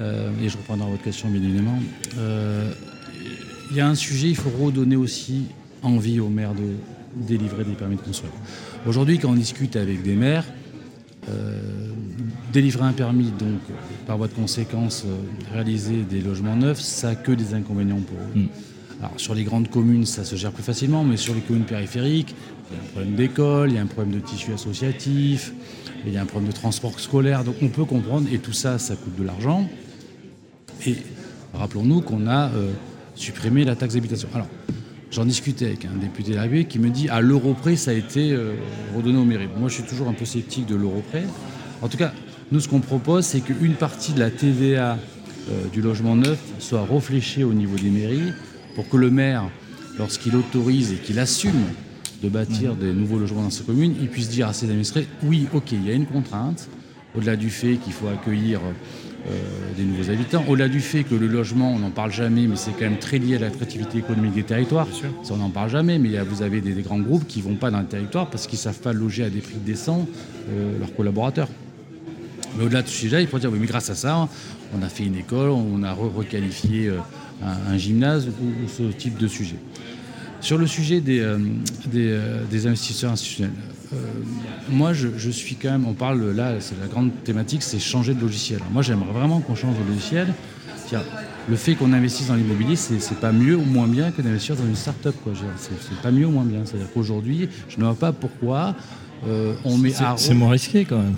euh, 0.00 0.30
et 0.42 0.48
je 0.48 0.56
reprendrai 0.56 0.90
votre 0.90 1.02
question 1.02 1.28
bien 1.28 1.42
évidemment, 1.42 1.78
euh, 2.18 2.70
il 3.70 3.76
y 3.76 3.80
a 3.80 3.88
un 3.88 3.94
sujet, 3.94 4.28
il 4.28 4.36
faut 4.36 4.50
redonner 4.50 4.96
aussi 4.96 5.46
envie 5.82 6.20
aux 6.20 6.28
maires 6.28 6.54
de 6.54 6.74
délivrer 7.14 7.64
des 7.64 7.72
permis 7.72 7.96
de 7.96 8.02
construire. 8.02 8.32
Aujourd'hui 8.86 9.18
quand 9.18 9.30
on 9.30 9.34
discute 9.34 9.76
avec 9.76 10.02
des 10.02 10.14
maires, 10.14 10.44
euh, 11.28 11.60
délivrer 12.52 12.84
un 12.84 12.92
permis, 12.92 13.30
donc 13.30 13.60
par 14.06 14.16
voie 14.16 14.28
de 14.28 14.34
conséquence 14.34 15.04
réaliser 15.52 16.02
des 16.02 16.20
logements 16.20 16.56
neufs, 16.56 16.80
ça 16.80 17.10
a 17.10 17.14
que 17.14 17.32
des 17.32 17.54
inconvénients 17.54 18.00
pour 18.00 18.18
eux. 18.18 18.40
Mm. 18.40 18.48
Alors 19.00 19.12
sur 19.18 19.34
les 19.34 19.44
grandes 19.44 19.68
communes, 19.68 20.06
ça 20.06 20.24
se 20.24 20.36
gère 20.36 20.52
plus 20.52 20.62
facilement, 20.62 21.04
mais 21.04 21.16
sur 21.16 21.34
les 21.34 21.40
communes 21.40 21.64
périphériques, 21.64 22.34
il 22.70 22.76
y 22.76 22.80
a 22.80 22.82
un 22.82 22.86
problème 22.86 23.14
d'école, 23.14 23.70
il 23.70 23.74
y 23.76 23.78
a 23.78 23.82
un 23.82 23.86
problème 23.86 24.14
de 24.14 24.20
tissu 24.20 24.52
associatif, 24.52 25.52
il 26.06 26.12
y 26.12 26.16
a 26.16 26.22
un 26.22 26.26
problème 26.26 26.50
de 26.50 26.56
transport 26.56 26.98
scolaire, 26.98 27.44
donc 27.44 27.56
on 27.62 27.68
peut 27.68 27.84
comprendre, 27.84 28.28
et 28.32 28.38
tout 28.38 28.52
ça, 28.52 28.78
ça 28.78 28.96
coûte 28.96 29.16
de 29.16 29.24
l'argent. 29.24 29.68
Et 30.86 30.96
rappelons-nous 31.54 32.00
qu'on 32.00 32.26
a 32.26 32.48
euh, 32.50 32.72
supprimé 33.14 33.64
la 33.64 33.76
taxe 33.76 33.94
d'habitation. 33.94 34.28
Alors, 34.34 34.48
j'en 35.10 35.24
discutais 35.24 35.66
avec 35.66 35.84
un 35.84 35.96
député 36.00 36.32
de 36.32 36.62
qui 36.62 36.78
me 36.78 36.88
dit 36.88 37.08
à 37.08 37.20
l'euro 37.20 37.54
près, 37.54 37.76
ça 37.76 37.90
a 37.90 37.94
été 37.94 38.32
euh, 38.32 38.54
redonné 38.96 39.18
aux 39.18 39.24
mairies. 39.24 39.48
Moi, 39.58 39.68
je 39.68 39.74
suis 39.74 39.84
toujours 39.84 40.08
un 40.08 40.14
peu 40.14 40.24
sceptique 40.24 40.66
de 40.66 40.74
l'euro 40.74 41.02
près. 41.10 41.24
En 41.82 41.88
tout 41.88 41.98
cas, 41.98 42.12
nous, 42.50 42.60
ce 42.60 42.68
qu'on 42.68 42.80
propose, 42.80 43.26
c'est 43.26 43.40
qu'une 43.40 43.74
partie 43.74 44.12
de 44.12 44.20
la 44.20 44.30
TVA 44.30 44.98
euh, 45.50 45.66
du 45.72 45.82
logement 45.82 46.16
neuf 46.16 46.38
soit 46.60 46.84
réfléchie 46.84 47.44
au 47.44 47.52
niveau 47.52 47.76
des 47.76 47.90
mairies 47.90 48.32
pour 48.76 48.88
que 48.88 48.98
le 48.98 49.10
maire, 49.10 49.48
lorsqu'il 49.98 50.36
autorise 50.36 50.92
et 50.92 50.96
qu'il 50.96 51.18
assume 51.18 51.64
de 52.22 52.28
bâtir 52.28 52.76
des 52.76 52.92
nouveaux 52.92 53.18
logements 53.18 53.42
dans 53.42 53.50
sa 53.50 53.64
commune, 53.64 53.94
il 54.00 54.08
puisse 54.08 54.28
dire 54.28 54.48
à 54.48 54.52
ses 54.52 54.66
administrés 54.66 55.08
oui, 55.24 55.48
ok, 55.52 55.72
il 55.72 55.86
y 55.86 55.90
a 55.90 55.94
une 55.94 56.06
contrainte, 56.06 56.68
au-delà 57.16 57.36
du 57.36 57.48
fait 57.48 57.76
qu'il 57.76 57.94
faut 57.94 58.08
accueillir 58.08 58.60
euh, 58.60 59.32
des 59.76 59.82
nouveaux 59.82 60.10
habitants, 60.10 60.44
au-delà 60.46 60.68
du 60.68 60.80
fait 60.80 61.04
que 61.04 61.14
le 61.14 61.26
logement, 61.26 61.72
on 61.72 61.78
n'en 61.78 61.90
parle 61.90 62.12
jamais, 62.12 62.46
mais 62.46 62.56
c'est 62.56 62.72
quand 62.72 62.82
même 62.82 62.98
très 62.98 63.18
lié 63.18 63.36
à 63.36 63.38
l'attractivité 63.38 63.98
économique 63.98 64.34
des 64.34 64.42
territoires. 64.42 64.86
Ça, 65.22 65.32
on 65.34 65.38
n'en 65.38 65.50
parle 65.50 65.70
jamais, 65.70 65.98
mais 65.98 66.18
vous 66.20 66.42
avez 66.42 66.60
des, 66.60 66.74
des 66.74 66.82
grands 66.82 67.00
groupes 67.00 67.26
qui 67.26 67.38
ne 67.38 67.44
vont 67.44 67.56
pas 67.56 67.70
dans 67.70 67.80
le 67.80 67.86
territoire 67.86 68.28
parce 68.28 68.46
qu'ils 68.46 68.58
ne 68.58 68.62
savent 68.62 68.80
pas 68.80 68.92
loger 68.92 69.24
à 69.24 69.30
des 69.30 69.40
prix 69.40 69.56
décents 69.56 70.06
euh, 70.50 70.78
leurs 70.78 70.94
collaborateurs. 70.94 71.48
Mais 72.56 72.64
au-delà 72.64 72.82
de 72.82 72.88
ce 72.88 72.94
sujet, 72.94 73.22
il 73.22 73.28
faut 73.28 73.38
dire, 73.38 73.50
oui, 73.52 73.58
mais 73.60 73.66
grâce 73.66 73.90
à 73.90 73.94
ça, 73.94 74.28
on 74.76 74.82
a 74.82 74.88
fait 74.88 75.04
une 75.04 75.16
école, 75.16 75.50
on 75.50 75.82
a 75.82 75.92
re- 75.92 76.12
requalifié 76.14 76.88
euh, 76.88 76.98
un, 77.44 77.74
un 77.74 77.78
gymnase 77.78 78.28
ou, 78.28 78.68
ce 78.68 78.82
type 78.96 79.18
de 79.18 79.28
sujet. 79.28 79.56
Sur 80.40 80.58
le 80.58 80.66
sujet 80.66 81.00
des, 81.00 81.20
euh, 81.20 81.38
des, 81.92 82.08
euh, 82.10 82.42
des 82.50 82.66
investisseurs 82.66 83.12
institutionnels, 83.12 83.52
euh, 83.92 83.96
moi 84.70 84.92
je, 84.92 85.08
je 85.16 85.30
suis 85.30 85.54
quand 85.56 85.70
même, 85.70 85.86
on 85.86 85.92
parle 85.94 86.30
là, 86.32 86.54
c'est 86.60 86.78
la 86.80 86.86
grande 86.88 87.10
thématique, 87.24 87.62
c'est 87.62 87.78
changer 87.78 88.14
de 88.14 88.20
logiciel. 88.20 88.60
Moi 88.72 88.82
j'aimerais 88.82 89.12
vraiment 89.12 89.40
qu'on 89.40 89.54
change 89.54 89.76
de 89.78 89.88
logiciel. 89.92 90.28
Tiens, 90.88 91.02
le 91.48 91.56
fait 91.56 91.74
qu'on 91.74 91.92
investisse 91.92 92.28
dans 92.28 92.34
l'immobilier, 92.34 92.76
c'est 92.76 93.00
c'est 93.00 93.18
pas 93.18 93.32
mieux 93.32 93.56
ou 93.56 93.64
moins 93.64 93.86
bien 93.88 94.10
que 94.12 94.22
d'investir 94.22 94.56
dans 94.56 94.64
une 94.66 94.76
start-up. 94.76 95.14
C'est 95.58 96.00
pas 96.02 96.10
mieux 96.10 96.26
ou 96.26 96.30
moins 96.30 96.44
bien. 96.44 96.60
C'est-à-dire 96.64 96.88
qu'aujourd'hui, 96.92 97.48
je 97.68 97.78
ne 97.78 97.84
vois 97.84 97.94
pas 97.94 98.12
pourquoi 98.12 98.74
on 99.64 99.78
met 99.78 99.90
C'est- 99.90 100.04
à 100.04 100.14
C'est 100.16 100.34
moins 100.34 100.50
risqué 100.50 100.84
quand 100.84 100.98
même. 100.98 101.14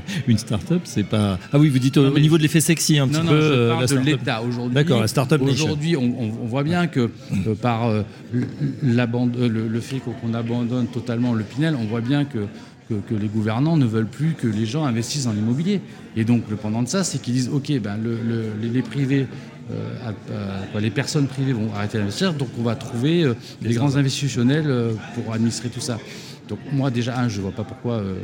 Une 0.26 0.38
start-up, 0.38 0.80
c'est 0.84 1.04
pas. 1.04 1.38
Ah 1.52 1.58
oui, 1.58 1.68
vous 1.68 1.78
dites 1.78 1.96
au, 1.96 2.10
Non, 2.10 2.18
niveau 2.18 2.36
de 2.38 2.42
l'effet 2.42 2.60
sexy 2.60 2.98
un 2.98 3.08
petit 3.08 3.18
non, 3.18 3.24
non, 3.24 3.30
peu. 3.30 3.40
je 3.40 3.52
euh, 3.52 3.68
parle 3.70 3.80
la 3.82 3.86
de 3.86 4.06
l'État 4.06 4.42
aujourd'hui. 4.42 4.74
D'accord, 4.74 5.00
la 5.00 5.08
start-up. 5.08 5.40
Aujourd'hui, 5.42 5.96
on, 5.96 6.28
voit 6.46 6.62
bien 6.62 6.86
que 6.86 7.00
euh, 7.46 7.54
par 7.54 7.88
euh, 7.88 8.02
le, 8.32 9.68
le 9.68 9.80
fait 9.80 10.00
qu'on 10.00 10.34
abandonne 10.34 10.86
totalement 10.86 11.32
le 11.34 11.44
Pinel, 11.44 11.76
on 11.80 11.84
voit 11.84 12.00
bien 12.00 12.24
que, 12.24 12.46
que, 12.88 12.94
que 13.08 13.14
les 13.14 13.28
gouvernants 13.28 13.76
ne 13.76 13.86
veulent 13.86 14.06
plus 14.06 14.32
que 14.34 14.46
les 14.46 14.66
gens 14.66 14.84
investissent 14.84 15.24
dans 15.24 15.32
l'immobilier. 15.32 15.80
Et 16.16 16.24
donc, 16.24 16.42
le 16.50 16.56
pendant 16.56 16.82
de 16.82 16.88
ça, 16.88 17.04
c'est 17.04 17.20
qu'ils 17.20 17.34
disent 17.34 17.50
OK, 17.52 17.72
ben, 17.80 17.96
le- 18.02 18.18
le- 18.26 18.68
les, 18.72 18.82
privés. 18.82 19.26
euh, 19.70 20.80
les 20.80 20.90
personnes 20.90 21.26
privées 21.26 21.52
vont 21.52 21.70
arrêter 21.74 21.98
d'investir, 21.98 22.32
donc 22.34 22.48
on 22.58 22.62
va 22.62 22.74
trouver 22.76 23.22
euh, 23.24 23.34
des 23.62 23.74
grands 23.74 23.96
institutionnels 23.96 24.66
pour 25.14 25.32
administrer 25.32 25.68
tout 25.68 25.80
ça. 25.80 25.98
Donc 26.48 26.58
moi 26.72 26.90
déjà, 26.90 27.18
un, 27.18 27.28
je 27.28 27.38
ne 27.38 27.42
vois 27.42 27.52
pas 27.52 27.64
pourquoi 27.64 27.94
euh, 27.94 28.14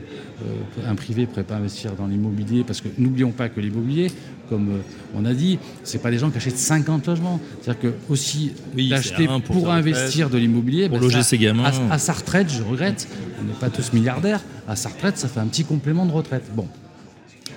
euh, 0.44 0.90
un 0.90 0.94
privé 0.94 1.22
ne 1.22 1.26
pourrait 1.26 1.42
pas 1.42 1.56
investir 1.56 1.92
dans 1.94 2.06
l'immobilier, 2.06 2.62
parce 2.64 2.80
que 2.80 2.88
n'oublions 2.98 3.32
pas 3.32 3.48
que 3.48 3.58
l'immobilier, 3.60 4.10
comme 4.48 4.68
euh, 4.70 4.78
on 5.16 5.24
a 5.24 5.34
dit, 5.34 5.58
c'est 5.82 5.98
pas 6.00 6.10
des 6.10 6.18
gens 6.18 6.30
qui 6.30 6.36
achètent 6.36 6.56
50 6.58 7.06
logements. 7.08 7.40
C'est-à-dire 7.60 7.80
que 7.82 7.94
aussi 8.08 8.52
Oui, 8.76 8.88
d'acheter 8.90 9.28
pour, 9.44 9.70
investir 9.70 10.30
de 10.30 10.38
l'immobilier, 10.38 10.88
pour 10.88 10.98
ben, 10.98 11.04
loger 11.04 11.18
ça- 11.18 11.30
ses 11.30 11.38
gamins. 11.38 11.64
À, 11.90 11.94
à 11.94 11.98
sa 11.98 12.12
retraite, 12.12 12.48
je 12.50 12.62
regrette, 12.62 13.08
on 13.40 13.44
n'est 13.44 13.54
pas 13.54 13.70
tous 13.70 13.92
milliardaires, 13.92 14.40
à 14.68 14.76
sa 14.76 14.88
retraite, 14.90 15.18
ça 15.18 15.26
fait 15.28 15.40
un 15.40 15.46
petit 15.46 15.64
complément 15.64 16.06
de 16.06 16.12
retraite. 16.12 16.44
Bon. 16.54 16.68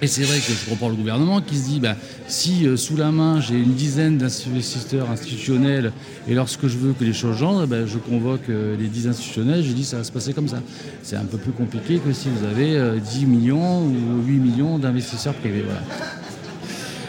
Et 0.02 0.08
c'est 0.08 0.24
vrai 0.24 0.40
que 0.40 0.52
je 0.52 0.70
comprends 0.70 0.90
le 0.90 0.96
gouvernement 0.96 1.42
qui 1.42 1.56
se 1.56 1.70
dit, 1.70 1.80
bah, 1.80 1.96
si 2.28 2.68
euh, 2.68 2.76
sous 2.76 2.98
la 2.98 3.12
main 3.12 3.40
j'ai 3.40 3.56
une 3.56 3.74
dizaine 3.74 4.18
d'investisseurs 4.18 5.10
institutionnels 5.10 5.94
et 6.28 6.34
lorsque 6.34 6.68
je 6.68 6.78
veux 6.78 6.94
que 6.94 7.06
les 7.06 7.14
choses 7.14 7.38
changent, 7.40 7.66
bah, 7.68 7.86
je 7.86 7.98
convoque 7.98 8.50
euh, 8.50 8.76
les 8.78 8.88
10 8.88 9.08
institutionnels, 9.08 9.64
je 9.64 9.72
dis 9.72 9.86
ça 9.86 9.98
va 9.98 10.04
se 10.04 10.12
passer 10.12 10.34
comme 10.34 10.50
ça. 10.50 10.62
C'est 11.02 11.16
un 11.16 11.24
peu 11.24 11.38
plus 11.38 11.54
compliqué 11.54 12.00
que 12.00 12.12
si 12.12 12.28
vous 12.30 12.46
avez 12.46 12.76
euh, 12.76 12.98
10 13.00 13.26
millions 13.26 13.84
ou 13.84 14.22
8 14.26 14.34
millions 14.34 14.80
d'investisseurs 14.80 15.34
privés. 15.34 15.64
Voilà. 15.64 15.82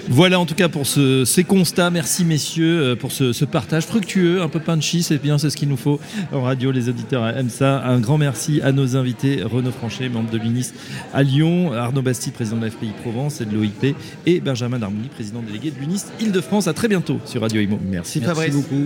Voilà 0.09 0.38
en 0.38 0.47
tout 0.47 0.55
cas 0.55 0.69
pour 0.69 0.87
ce- 0.87 1.25
ces 1.25 1.42
constats. 1.45 1.90
Merci 1.90 2.25
messieurs 2.25 2.81
euh, 2.81 2.97
pour 2.97 3.11
ce, 3.12 3.33
ce 3.33 3.45
partage 3.45 3.85
fructueux, 3.85 4.40
un 4.40 4.49
peu 4.49 4.61
punchy, 4.61 5.03
c'est 5.03 5.21
bien, 5.21 5.37
c'est 5.37 5.51
ce 5.51 5.57
qu'il 5.57 5.69
nous 5.69 5.77
faut 5.77 5.99
en 6.33 6.42
radio. 6.42 6.71
Les 6.71 6.88
auditeurs 6.88 7.27
aiment 7.27 7.51
ça. 7.51 7.83
Un 7.85 7.99
grand 7.99 8.16
merci 8.16 8.61
à 8.62 8.71
nos 8.73 8.97
invités 8.97 9.42
Renaud 9.42 9.73
Franchet, 9.73 10.09
membre 10.09 10.31
de 10.31 10.38
l'UNIS 10.38 10.73
à 11.12 11.23
Lyon, 11.23 11.73
Arnaud 11.73 12.03
Bastide, 12.03 12.35
président 12.35 12.57
de 12.57 12.64
la 12.66 12.71
FPI 12.71 12.90
Provence 13.03 13.40
et 13.40 13.47
de 13.47 13.55
l'OIP, 13.55 13.97
et 14.27 14.40
Benjamin 14.40 14.79
Darmouni, 14.79 15.09
président 15.09 15.42
délégué 15.42 15.71
de 15.73 15.79
l'UNIS 15.81 16.05
Île-de-France. 16.21 16.69
À 16.69 16.73
très 16.73 16.88
bientôt 16.88 17.19
sur 17.25 17.40
Radio 17.42 17.61
Imo. 17.61 17.79
Merci, 17.90 18.21
Merci 18.21 18.35
Fabrice. 18.40 18.55
beaucoup. 18.55 18.85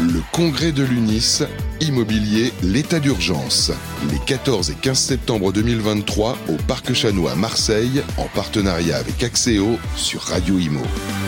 Le 0.00 0.20
congrès 0.32 0.72
de 0.72 0.82
l'UNIS, 0.82 1.42
immobilier, 1.80 2.52
l'état 2.62 2.98
d'urgence. 3.00 3.70
Les 4.10 4.18
14 4.26 4.70
et 4.70 4.74
15 4.74 4.98
septembre 4.98 5.52
2023 5.52 6.36
au 6.48 6.56
Parc 6.68 6.92
Chanois 6.92 7.32
à 7.32 7.36
Marseille, 7.36 8.02
en 8.18 8.26
partenariat 8.34 8.96
avec 8.98 9.22
Axéo 9.22 9.78
sur 9.96 10.20
Radio 10.22 10.55
Imo. 10.58 11.25